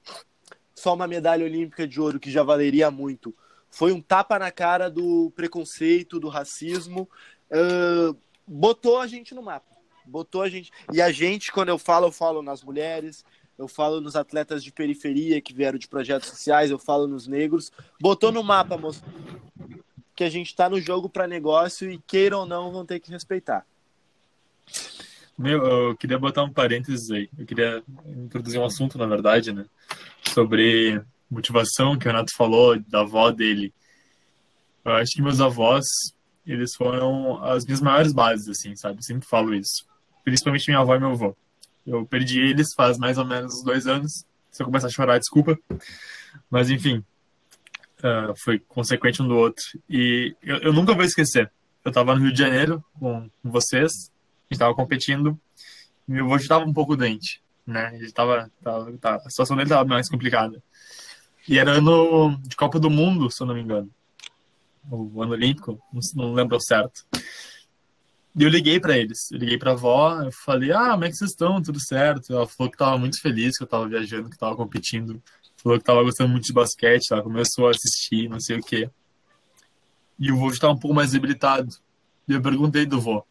[0.74, 3.32] só uma medalha olímpica de ouro que já valeria muito.
[3.70, 7.08] Foi um tapa na cara do preconceito, do racismo.
[7.50, 8.14] Ah,
[8.46, 9.72] botou a gente no mapa.
[10.04, 10.70] Botou a gente.
[10.92, 13.24] E a gente, quando eu falo, eu falo nas mulheres,
[13.58, 17.70] eu falo nos atletas de periferia que vieram de projetos sociais, eu falo nos negros.
[18.00, 19.02] Botou no mapa, moço.
[20.14, 23.10] Que a gente tá no jogo para negócio e queira ou não vão ter que
[23.10, 23.66] respeitar.
[25.36, 27.28] Meu, eu queria botar um parênteses aí.
[27.36, 29.64] Eu queria introduzir um assunto, na verdade, né?
[30.22, 33.74] Sobre motivação que o Renato falou, da avó dele.
[34.84, 35.84] Eu acho que meus avós,
[36.46, 38.98] eles foram as minhas maiores bases, assim, sabe?
[38.98, 39.86] Eu sempre falo isso.
[40.24, 41.36] Principalmente minha avó e meu avô.
[41.86, 44.24] Eu perdi eles faz mais ou menos dois anos.
[44.50, 45.58] Se eu começar a chorar, desculpa.
[46.50, 47.04] Mas, enfim,
[48.02, 49.62] ah, foi consequente um do outro.
[49.88, 51.50] E eu, eu nunca vou esquecer.
[51.84, 54.10] Eu tava no Rio de Janeiro com vocês,
[54.50, 55.38] a gente tava competindo,
[56.08, 57.94] e meu avô tava um pouco doente, né?
[57.94, 60.62] Ele tava, tava, tava- a situação dele tava mais complicada.
[61.46, 63.90] E era ano de Copa do Mundo, se eu não me engano.
[64.90, 67.04] O ano olímpico, não, não lembro certo.
[68.36, 71.30] Eu liguei pra eles, eu liguei pra avó, eu falei, ah, como é que vocês
[71.30, 71.62] estão?
[71.62, 72.32] Tudo certo?
[72.32, 75.22] Ela falou que tava muito feliz que eu tava viajando, que tava competindo.
[75.56, 78.90] Falou que tava gostando muito de basquete, ela começou a assistir, não sei o quê.
[80.18, 81.68] E o vô já tava um pouco mais debilitado.
[82.28, 83.24] E eu perguntei do vô.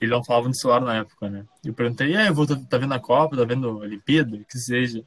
[0.00, 1.46] Ele não falava no celular na época, né?
[1.64, 4.58] Eu perguntei, e aí, vô, tá, tá vendo a Copa, tá vendo a Olimpíada, que
[4.58, 5.02] seja.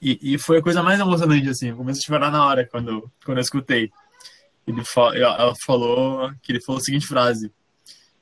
[0.00, 1.68] E, e foi a coisa mais emocionante, assim.
[1.68, 3.90] Eu comecei a chorar na hora quando, quando eu escutei.
[4.66, 4.82] Ele
[5.14, 7.52] ela falou que ele falou a seguinte frase: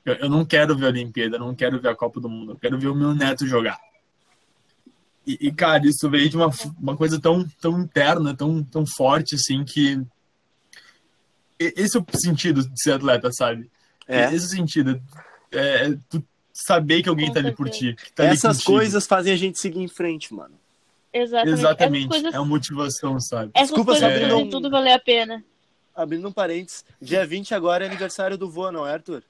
[0.05, 2.53] eu, eu não quero ver a Olimpíada, eu não quero ver a Copa do Mundo,
[2.53, 3.79] eu quero ver o meu neto jogar.
[5.27, 9.35] E, e, cara, isso veio de uma, uma coisa tão, tão interna, tão, tão forte,
[9.37, 10.01] assim, que.
[11.59, 13.71] Esse é o sentido de ser atleta, sabe?
[14.07, 14.25] É.
[14.35, 15.03] Esse é o sentido.
[15.51, 17.95] É, é tu saber que alguém Com tá ali por ti.
[17.95, 20.55] que tá Essas coisas fazem a gente seguir em frente, mano.
[21.13, 21.59] Exatamente.
[21.59, 22.09] Exatamente.
[22.09, 23.51] Coisas, É uma motivação, sabe?
[23.55, 25.43] essas Desculpa, coisas tudo valer a pena.
[25.95, 29.23] Abrindo um parênteses, dia 20 agora é aniversário do vô, não é, Arthur?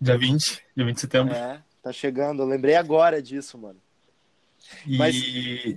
[0.00, 1.34] Dia 20, dia 20 de setembro.
[1.34, 2.42] É, tá chegando.
[2.42, 3.80] Eu lembrei agora disso, mano.
[4.86, 5.16] E Mas-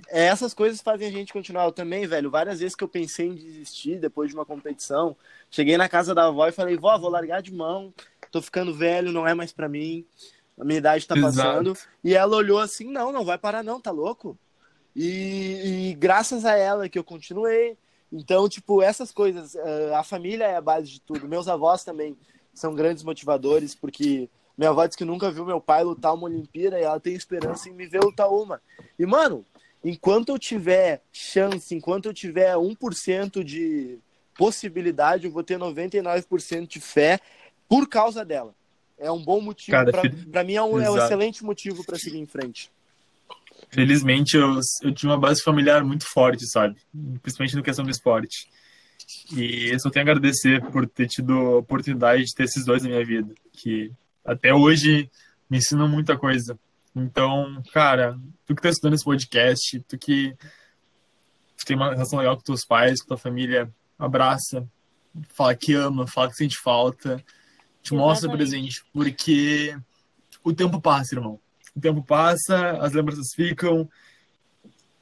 [0.08, 1.64] É, essas coisas fazem a gente continuar.
[1.64, 5.16] Eu também, velho, várias vezes que eu pensei em desistir depois de uma competição,
[5.50, 7.92] cheguei na casa da avó e falei, vó, vou largar de mão,
[8.30, 10.06] tô ficando velho, não é mais pra mim,
[10.58, 11.36] a minha idade tá Exato.
[11.36, 11.76] passando.
[12.02, 14.38] E ela olhou assim, não, não vai parar não, tá louco?
[14.96, 17.76] E, e graças a ela que eu continuei.
[18.10, 21.28] Então, tipo, essas coisas, eh, a família é a base de tudo.
[21.28, 22.16] Meus avós também
[22.58, 26.78] são grandes motivadores, porque minha avó disse que nunca viu meu pai lutar uma Olimpíada
[26.78, 28.60] e ela tem esperança em me ver lutar uma.
[28.98, 29.46] E, mano,
[29.84, 33.98] enquanto eu tiver chance, enquanto eu tiver 1% de
[34.36, 37.20] possibilidade, eu vou ter 99% de fé
[37.68, 38.54] por causa dela.
[38.98, 39.76] É um bom motivo.
[40.32, 42.70] Pra mim é um, é um excelente motivo pra seguir em frente.
[43.70, 46.76] Felizmente, eu, eu tinha uma base familiar muito forte, sabe?
[47.22, 48.48] Principalmente no questão do esporte.
[49.32, 52.82] E eu só tenho a agradecer por ter tido a oportunidade de ter esses dois
[52.82, 53.92] na minha vida, que
[54.24, 55.10] até hoje
[55.48, 56.58] me ensinam muita coisa.
[56.94, 60.34] Então, cara, tu que tá estudando esse podcast, tu que
[61.64, 64.66] tem uma relação legal com teus pais, com tua família, abraça,
[65.34, 67.22] fala que ama, fala que sente falta,
[67.82, 68.50] te mostra Exatamente.
[68.50, 69.76] presente, porque
[70.42, 71.38] o tempo passa, irmão.
[71.76, 73.88] O tempo passa, as lembranças ficam,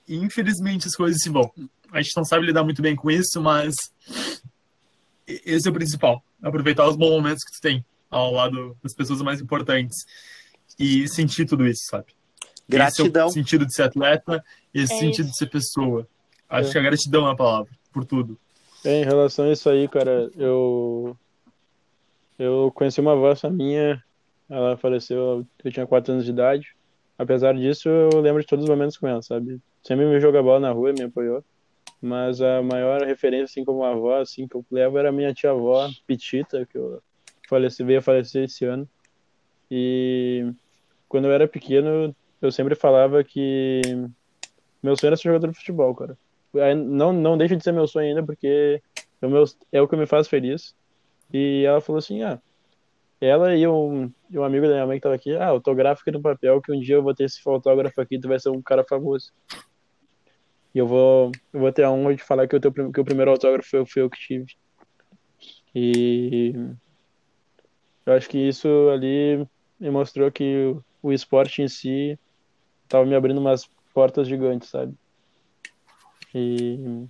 [0.08, 1.50] e infelizmente as coisas se vão.
[1.92, 3.74] A gente não sabe lidar muito bem com isso, mas
[5.26, 6.22] esse é o principal.
[6.42, 9.96] Aproveitar os bons momentos que tu tem ao lado das pessoas mais importantes
[10.78, 12.06] e sentir tudo isso, sabe?
[12.68, 13.26] Gratidão.
[13.28, 15.32] Esse é o sentido de ser atleta, esse É sentido isso.
[15.32, 16.06] de ser pessoa.
[16.48, 16.72] Acho É.
[16.72, 18.38] que a gratidão é a palavra, por tudo.
[18.84, 21.16] É, em relação a isso aí, cara, eu
[22.38, 24.02] eu conheci uma avó essa minha,
[24.50, 26.76] ela faleceu, eu tinha 4 anos de idade.
[27.18, 29.58] Apesar disso, eu lembro de todos os momentos com ela, sabe?
[29.82, 31.42] Sempre me jogou bola na rua, me apoiou.
[32.00, 35.88] Mas a maior referência, assim, como avó, assim, que eu levo era a minha tia-avó,
[36.06, 37.02] Petita, que eu
[37.48, 38.88] faleci, veio a falecer esse ano.
[39.70, 40.52] E
[41.08, 43.80] quando eu era pequeno, eu sempre falava que
[44.82, 46.18] meu sonho era ser jogador de futebol, cara.
[46.76, 48.80] Não, não deixa de ser meu sonho ainda, porque
[49.20, 50.74] é o, meu, é o que me faz feliz.
[51.32, 52.40] E ela falou assim, ah,
[53.20, 56.10] ela e um, e um amigo da minha mãe que tava aqui, ah, autografa aqui
[56.10, 58.62] no papel que um dia eu vou ter esse fotógrafo aqui, tu vai ser um
[58.62, 59.32] cara famoso.
[60.76, 63.04] E eu vou, eu vou ter a honra de falar que, o prim- que o
[63.04, 64.44] primeiro autógrafo foi, foi eu que tive.
[65.74, 66.52] E
[68.04, 69.48] eu acho que isso ali
[69.80, 72.18] me mostrou que o, o esporte em si
[72.88, 74.94] tava me abrindo umas portas gigantes, sabe?
[76.34, 77.06] E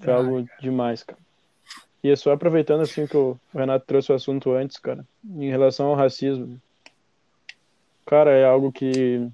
[0.00, 1.20] foi Ah, algo demais, cara.
[2.02, 5.94] E só aproveitando assim que o Renato trouxe o assunto antes, cara, em relação ao
[5.94, 6.58] racismo.
[8.06, 9.28] Cara, é algo que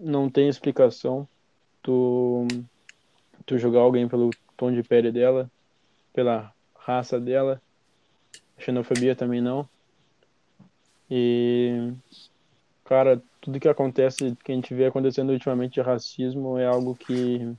[0.00, 1.28] não tem explicação.
[1.86, 2.48] Tu,
[3.46, 5.48] tu julgar alguém pelo tom de pele dela,
[6.12, 7.62] pela raça dela,
[8.58, 9.68] xenofobia também não.
[11.08, 11.92] E,
[12.84, 17.54] cara, tudo que acontece, que a gente vê acontecendo ultimamente de racismo é algo que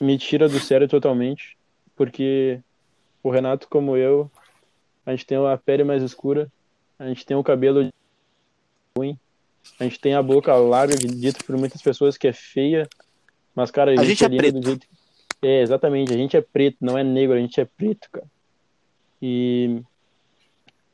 [0.00, 1.56] me tira do sério totalmente,
[1.94, 2.60] porque
[3.22, 4.28] o Renato, como eu,
[5.06, 6.50] a gente tem a pele mais escura,
[6.98, 7.88] a gente tem o cabelo
[8.96, 9.16] ruim,
[9.78, 12.88] a gente tem a boca larga, dito por muitas pessoas que é feia,
[13.54, 14.60] mas, cara, a, A gente é lindo preto.
[14.60, 14.86] do jeito.
[15.42, 18.26] É, exatamente, a gente é preto, não é negro, a gente é preto, cara.
[19.20, 19.82] E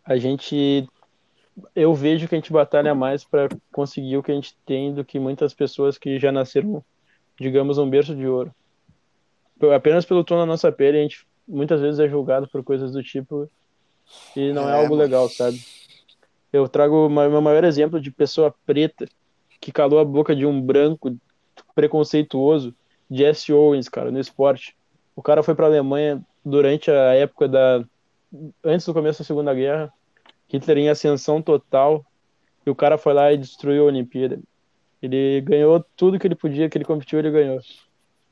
[0.04, 0.88] a gente.
[1.74, 5.04] Eu vejo que a gente batalha mais para conseguir o que a gente tem do
[5.04, 6.84] que muitas pessoas que já nasceram,
[7.38, 8.52] digamos, um berço de ouro.
[9.74, 13.02] Apenas pelo tom da nossa pele, a gente muitas vezes é julgado por coisas do
[13.02, 13.48] tipo
[14.34, 15.62] e não é, É, algo legal, sabe?
[16.54, 19.08] Eu trago o ma- meu maior exemplo de pessoa preta
[19.60, 21.16] que calou a boca de um branco
[21.74, 22.72] preconceituoso,
[23.10, 24.76] Jesse Owens, cara, no esporte.
[25.16, 27.84] O cara foi para a Alemanha durante a época da
[28.64, 29.92] antes do começo da Segunda Guerra,
[30.48, 32.06] Hitler em ascensão total,
[32.64, 34.38] e o cara foi lá e destruiu a Olimpíada.
[35.02, 37.58] Ele ganhou tudo que ele podia, que ele competiu, ele ganhou.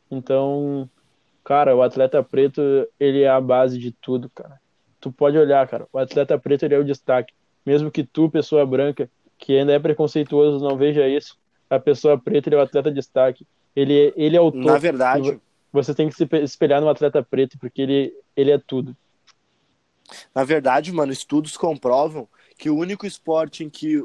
[0.08, 0.88] Então,
[1.42, 2.60] cara, o atleta preto,
[3.00, 4.60] ele é a base de tudo, cara.
[5.00, 7.34] Tu pode olhar, cara, o atleta preto, ele é o destaque.
[7.64, 9.08] Mesmo que tu, pessoa branca,
[9.38, 11.36] que ainda é preconceituoso, não veja isso,
[11.68, 13.46] a pessoa preta, ele é o atleta destaque.
[13.74, 14.78] Ele, ele é o Na topo.
[14.80, 15.40] verdade,
[15.72, 18.94] Você tem que se espelhar no atleta preto, porque ele, ele é tudo.
[20.34, 24.02] na verdade, mano, estudos comprovam que o único esporte em que,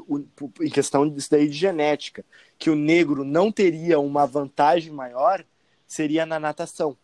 [0.60, 2.24] em questão disso daí de genética,
[2.58, 5.44] que o negro não teria uma vantagem maior
[5.86, 6.96] seria na natação.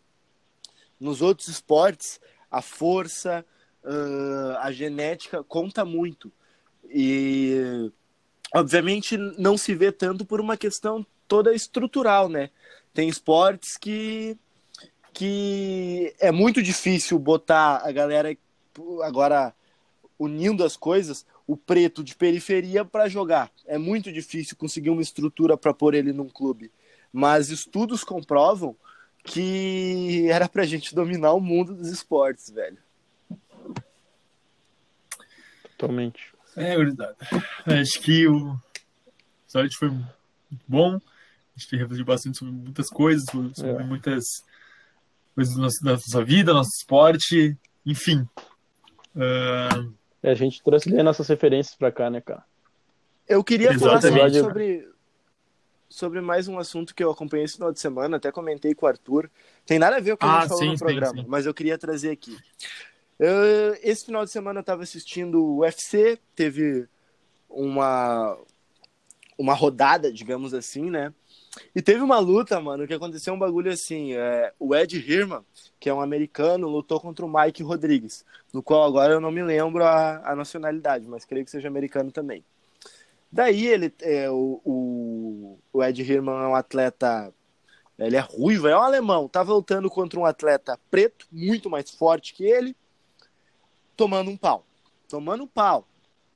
[0.99, 3.45] Nos outros esportes, a força,
[4.59, 6.31] a genética conta muito.
[6.89, 7.91] E,
[8.53, 12.49] obviamente, não se vê tanto por uma questão toda estrutural, né?
[12.93, 14.37] Tem esportes que,
[15.13, 18.35] que é muito difícil botar a galera
[19.03, 19.53] agora
[20.17, 23.51] unindo as coisas, o preto de periferia para jogar.
[23.65, 26.71] É muito difícil conseguir uma estrutura para pôr ele num clube.
[27.11, 28.75] Mas estudos comprovam
[29.23, 32.77] que era pra gente dominar o mundo dos esportes, velho.
[35.77, 36.34] Totalmente.
[36.55, 37.15] É, gurizada.
[37.65, 38.57] Acho que o
[39.45, 40.99] episódio foi muito bom.
[41.57, 43.25] Acho que refletiu bastante sobre muitas coisas,
[43.55, 43.83] sobre É.
[43.83, 44.23] muitas
[45.33, 48.27] coisas da nossa, da nossa vida, nosso esporte, enfim.
[49.15, 52.43] É, a gente trouxe bem nossas referências pra cá, né, cara?
[53.27, 54.39] Eu queria falar Exatamente.
[54.39, 54.89] sobre, sobre,
[55.89, 58.89] sobre mais um assunto que eu acompanhei esse final de semana, até comentei com o
[58.89, 59.29] Arthur.
[59.65, 61.21] Tem nada a ver com o que a Ah, gente falou sim, no sim, programa,
[61.21, 61.25] sim.
[61.27, 62.37] mas eu queria trazer aqui.
[63.19, 66.87] Eu- esse final de semana eu tava assistindo o UFC, teve
[67.49, 68.37] uma,
[69.37, 71.13] uma rodada, digamos assim, né?
[71.75, 74.13] E teve uma luta, mano, que aconteceu um bagulho assim.
[74.13, 75.41] é, o Ed Hirman,
[75.79, 79.43] que é um americano, lutou contra o Mike Rodrigues, no qual agora eu não me
[79.43, 82.43] lembro a, a nacionalidade, mas creio que seja americano também.
[83.31, 87.33] Daí ele, é, o, o, o Ed Hirman é um atleta,
[87.99, 92.33] ele é ruivo, é um alemão, tá voltando contra um atleta preto, muito mais forte
[92.33, 92.75] que ele,
[93.95, 94.65] tomando um pau.
[95.09, 95.87] Tomando um pau.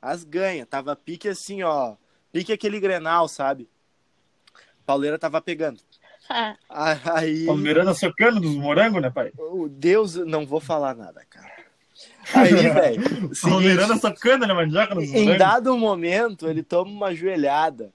[0.01, 1.95] As ganha, tava pique assim, ó,
[2.31, 3.67] pique aquele Grenal, sabe?
[4.85, 5.79] Pauleira tava pegando.
[6.29, 6.55] Ah,
[7.15, 7.45] Aí.
[7.45, 9.31] Palmeirana socando dos morangos, né, pai?
[9.37, 11.51] O Deus, não vou falar nada, cara.
[12.33, 13.31] Aí, velho.
[13.41, 15.37] Palmeirana socando, né, mandioca nos Em morangos.
[15.37, 17.91] dado momento, ele toma uma joelhada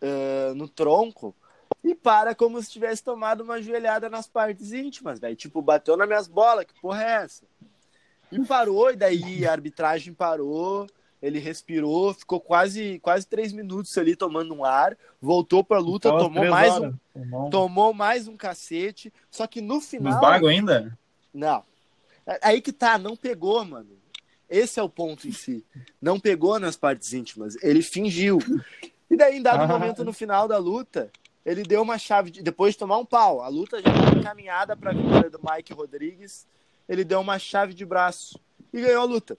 [0.00, 1.34] ah, no tronco
[1.82, 5.36] e para como se tivesse tomado uma joelhada nas partes íntimas, velho.
[5.36, 7.44] Tipo, bateu nas minhas bolas, que porra é essa?
[8.42, 10.86] E parou, e daí a arbitragem parou,
[11.22, 16.20] ele respirou, ficou quase, quase três minutos ali tomando um ar, voltou pra luta, Tava
[16.20, 16.94] tomou mais, horas.
[16.94, 20.20] um, Tomou tomou mais um cacete, só que no Nos final...
[20.20, 20.98] bagos ainda?
[21.32, 21.62] Não.
[22.42, 23.90] Aí que tá, não pegou, mano.
[24.48, 25.64] Esse é o ponto em si.
[26.00, 27.56] Não pegou nas partes íntimas.
[27.62, 28.38] Ele fingiu.
[29.10, 29.66] E daí, em dado Ah.
[29.66, 31.10] momento, no final da luta,
[31.44, 32.30] ele deu uma chave.
[32.30, 32.42] De...
[32.42, 35.72] Depois de tomar um pau, a luta já estava encaminhada para a vitória do Mike
[35.72, 36.46] Rodrigues.
[36.88, 38.38] Ele deu uma chave de braço
[38.72, 39.36] e ganhou a luta.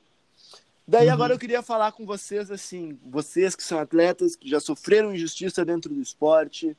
[0.87, 1.13] Daí Uhum.
[1.13, 5.65] agora eu queria falar com vocês assim, vocês que são atletas, que já sofreram injustiça
[5.65, 6.75] dentro do esporte.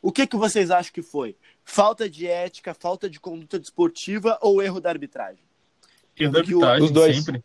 [0.00, 1.36] O que que vocês acham que foi?
[1.64, 5.42] Falta de ética, falta de conduta desportiva ou erro da arbitragem?
[6.16, 7.16] Erro da o- arbitragem, os dois.
[7.24, 7.44] sempre.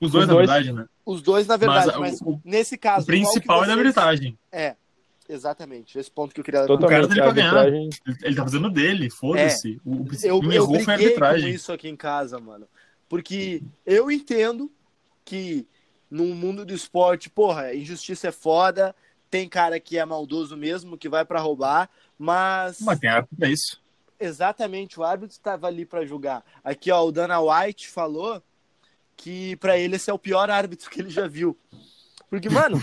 [0.00, 0.46] Os dois, Os na dois.
[0.50, 0.86] verdade, né?
[1.06, 3.04] Os dois, na verdade, Mas, mas, o- nesse caso.
[3.04, 4.38] O principal qual é que da vocês- arbitragem.
[4.52, 4.76] É,
[5.28, 5.98] exatamente.
[5.98, 6.88] Esse ponto que eu queria levantar.
[6.88, 7.18] cara Totalmente.
[7.34, 7.88] tá ali pra ganhar.
[8.22, 9.80] Ele, tá fazendo dele, foda-se.
[9.84, 11.50] O, o Eu, eu errou foi a arbitragem.
[11.50, 12.66] isso aqui em casa, mano.
[13.08, 14.70] Porque eu entendo
[15.24, 15.66] que
[16.10, 18.94] no mundo do esporte, porra, injustiça é foda,
[19.30, 23.48] tem cara que é maldoso mesmo, que vai pra roubar, mas Mas tem árbitro pra
[23.48, 23.80] isso.
[24.18, 26.44] exatamente o árbitro estava ali pra julgar.
[26.64, 28.42] Aqui, ó, o Dana White falou
[29.16, 31.56] que pra ele esse é o pior árbitro que ele já viu.
[32.28, 32.82] Porque, mano,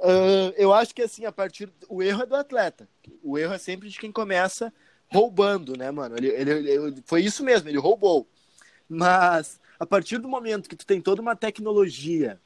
[0.00, 1.70] ah, eu acho que assim, a partir.
[1.88, 2.88] O erro é do atleta.
[3.22, 4.72] O erro é sempre de quem começa
[5.12, 6.16] roubando, né, mano?
[6.16, 8.26] Ele, ele, ele- foi isso mesmo, ele roubou.
[8.88, 12.40] Mas a partir do momento que tu tem toda uma tecnologia,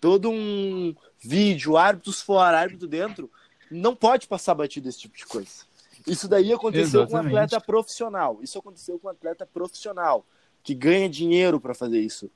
[0.00, 3.30] todo um vídeo, árbitros fora, árbitro dentro,
[3.70, 5.64] não pode passar batido esse tipo de coisa.
[6.06, 7.36] Isso daí aconteceu com um Exatamente.
[7.36, 8.38] atleta profissional.
[8.42, 10.24] Isso aconteceu com um atleta profissional
[10.62, 12.30] que ganha dinheiro pra fazer isso.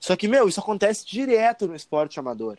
[0.00, 2.58] Só que, meu, isso acontece direto no esporte amador.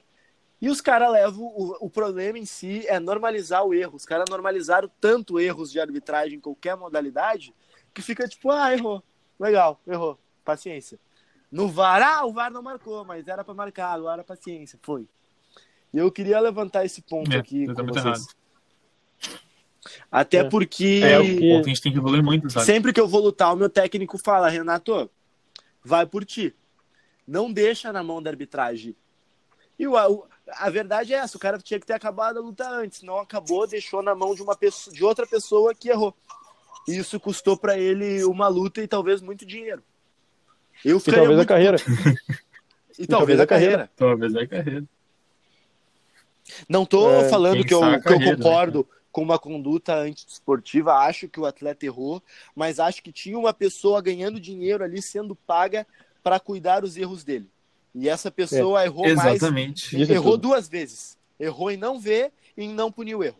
[0.63, 1.43] E os caras levam.
[1.43, 3.97] O, o problema em si é normalizar o erro.
[3.97, 7.53] Os caras normalizaram tanto erros de arbitragem em qualquer modalidade
[7.93, 9.03] que fica tipo, ah, errou.
[9.37, 10.17] Legal, errou.
[10.45, 10.97] Paciência.
[11.51, 14.79] No VAR, ah, o VAR não marcou, mas era pra marcar, agora paciência.
[14.81, 15.05] Foi.
[15.93, 18.27] E eu queria levantar esse ponto É, aqui com vocês.
[20.09, 20.43] Até É.
[20.45, 21.01] porque.
[21.03, 22.65] É o que- ponto a gente tem que evoluir muito, sabe?
[22.65, 25.09] Sempre que eu vou lutar, o meu técnico fala, Renato,
[25.83, 26.55] vai por ti.
[27.27, 28.95] Não deixa na mão da arbitragem.
[29.77, 33.01] E o- a verdade é essa, o cara tinha que ter acabado a luta antes.
[33.01, 36.13] Não acabou, deixou na mão de uma pessoa, de outra pessoa que errou.
[36.87, 39.81] E isso custou pra ele uma luta e talvez muito dinheiro.
[40.83, 41.77] Eu E talvez a muito carreira.
[42.99, 43.89] E talvez a carreira.
[43.95, 44.85] Talvez é carreira.
[46.69, 49.95] Não tô É, falando que eu, a que eu carreira, né, concordo com uma conduta
[49.95, 52.21] antidesportiva, acho que o atleta errou,
[52.55, 55.87] mas acho que tinha uma pessoa ganhando dinheiro ali sendo paga
[56.21, 57.49] para cuidar os erros dele.
[57.95, 59.95] E essa pessoa errou mais, Exatamente.
[59.95, 60.49] É errou tudo.
[60.49, 61.17] duas vezes.
[61.39, 63.37] Errou em não ver e em não punir o erro.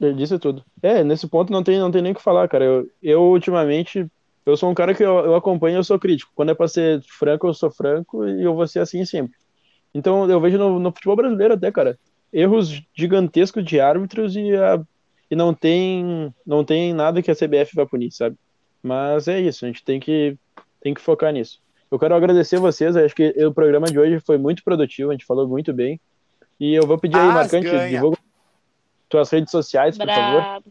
[0.00, 0.64] Ele disse tudo.
[0.82, 2.64] É, nesse ponto não tem, não tem nem o que falar, cara.
[2.64, 4.06] Eu, eu ultimamente,
[4.46, 6.30] eu sou um cara que eu, eu acompanho, eu sou crítico.
[6.34, 9.34] Quando é pra ser franco, eu sou franco e eu vou ser assim sempre.
[9.94, 11.98] Então eu vejo no, no futebol brasileiro até, cara,
[12.32, 14.80] erros gigantescos de árbitros e, a,
[15.30, 18.36] e não tem não tem nada que a CBF vai punir, sabe?
[18.82, 20.36] Mas é isso, a gente tem que
[20.80, 21.60] tem que focar nisso.
[21.90, 25.26] Eu quero agradecer vocês, acho que o programa de hoje foi muito produtivo, a gente
[25.26, 26.00] falou muito bem.
[26.58, 27.88] E eu vou pedir aí, As Marcante, ganha.
[27.88, 28.18] divulga
[29.08, 30.62] tuas redes sociais, por favor.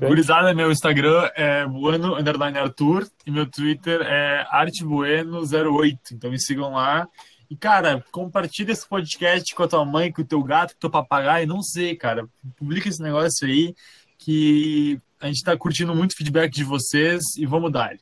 [0.00, 5.98] Gurizada, meu Instagram é Bueno Underline Arthur e meu Twitter é ArteBueno08.
[6.12, 7.08] Então me sigam lá.
[7.50, 10.80] E, cara, compartilha esse podcast com a tua mãe, com o teu gato, com o
[10.80, 12.28] teu papagaio, não sei, cara.
[12.56, 13.74] Publica esse negócio aí
[14.18, 17.98] que a gente tá curtindo muito o feedback de vocês e vamos dar.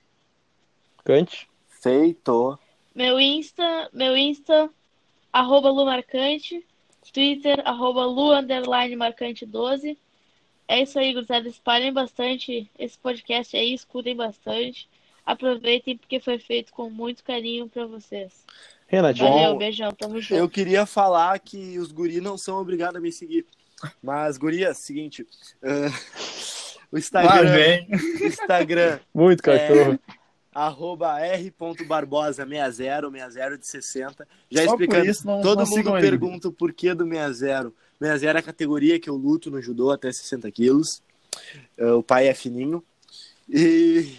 [1.05, 1.49] Cante.
[1.83, 2.59] Feito.
[2.95, 4.71] Meu Insta, meu Insta,
[5.33, 6.65] arroba Lu Marcante,
[7.13, 9.99] Twitter, arroba Lu underline Marcante 12.
[10.69, 11.49] É isso aí, gurizada.
[11.49, 14.89] Espalhem bastante esse podcast aí, escutem bastante.
[15.25, 18.45] Aproveitem porque foi feito com muito carinho pra vocês.
[18.87, 20.39] Renatinho, Valeu, Bom, beijão, tamo junto.
[20.39, 23.45] Eu queria falar que os guri não são obrigados a me seguir.
[24.03, 25.27] Mas, gurias, seguinte.
[25.63, 25.91] ah,
[26.93, 27.85] o Instagram.
[28.23, 29.99] Instagram muito cachorro.
[30.55, 34.29] arroba r.barbosa60, 60 de 60.
[34.51, 35.07] Já Só explicando.
[35.07, 37.73] isso não- Todo não mundo pergunta o porquê do 60.
[38.01, 41.03] 60 é a categoria que eu luto no judô até 60 quilos.
[41.79, 42.83] Ah, o pai é fininho.
[43.49, 44.15] E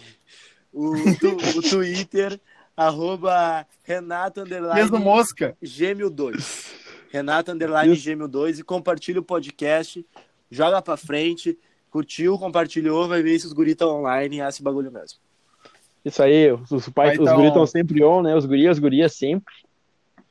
[0.72, 2.40] o, tu- o Twitter,
[2.76, 5.56] arroba Renato Underline Mesmo mosca.
[5.60, 6.66] Gêmeo 2.
[7.10, 7.94] Renato Underline.
[7.94, 10.04] Gêmeo 2 e compartilha o podcast.
[10.50, 11.58] Joga pra frente.
[11.90, 15.18] Curtiu, compartilhou, vai ver se os guri estão online e é esse bagulho mesmo.
[16.04, 18.34] Isso aí, os, os, pais, Vai os tá estão sempre on, né?
[18.34, 19.54] Os guris, as gurias sempre.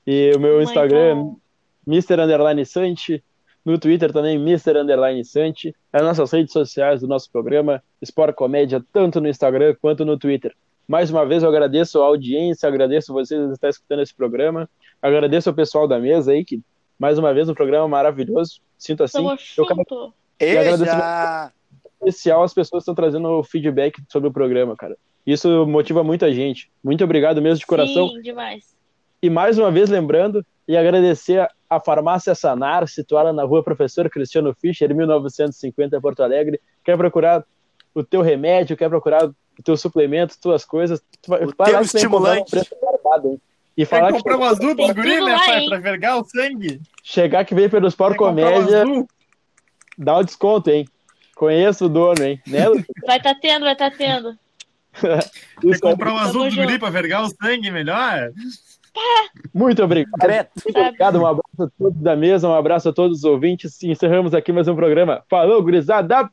[0.05, 2.21] E o meu Instagram tá é Mr.
[2.21, 3.23] Underline Santi.
[3.65, 4.77] No Twitter também, Mr.
[4.77, 5.75] Underline Santi.
[5.91, 10.55] As nossas redes sociais do nosso programa, Sport Comédia, tanto no Instagram quanto no Twitter.
[10.87, 14.69] Mais uma vez eu agradeço a audiência, agradeço vocês que estão escutando esse programa.
[15.01, 16.61] Agradeço ao pessoal da mesa aí, que
[16.97, 18.61] mais uma vez um programa maravilhoso.
[18.77, 19.17] Sinto assim.
[19.17, 20.13] Tamo Eu junto.
[20.39, 21.51] E já...
[21.99, 24.95] especial as pessoas que estão trazendo feedback sobre o programa, cara.
[25.25, 26.69] Isso motiva muita gente.
[26.83, 28.09] Muito obrigado mesmo de coração.
[28.09, 28.75] Sim, demais.
[29.21, 34.53] E mais uma vez lembrando e agradecer a- Farmácia Sanar, situada na rua Professor Cristiano
[34.61, 36.61] Fischer, 1950, Porto Alegre.
[36.83, 37.43] Quer procurar
[37.93, 41.01] o teu remédio, quer procurar o teu suplemento, tuas coisas.
[41.21, 42.51] Tu vai, O vai teu lá que vai um estimulante.
[42.51, 43.41] preço barbado, hein?
[43.75, 45.37] E Quer falar que comprar azul dos Tem guri, né?
[45.67, 46.79] Pra vergar o sangue.
[47.03, 49.07] chegar que veio pelo Sport Quer comprar o Comédia?
[49.97, 50.87] Dá um desconto, hein?
[51.35, 52.41] Conheço o dono, hein?
[52.47, 52.65] Né?
[53.05, 54.37] Vai tá tendo, vai tá tendo.
[54.99, 55.79] Quer aí.
[55.79, 58.31] comprar o azul dos guri pra vergar o sangue melhor?
[59.53, 60.49] Muito obrigado.
[60.65, 63.81] Muito obrigado, um abraço a todos da mesa, um abraço a todos os ouvintes.
[63.83, 65.23] Encerramos aqui mais um programa.
[65.29, 66.29] Falou, gurizada!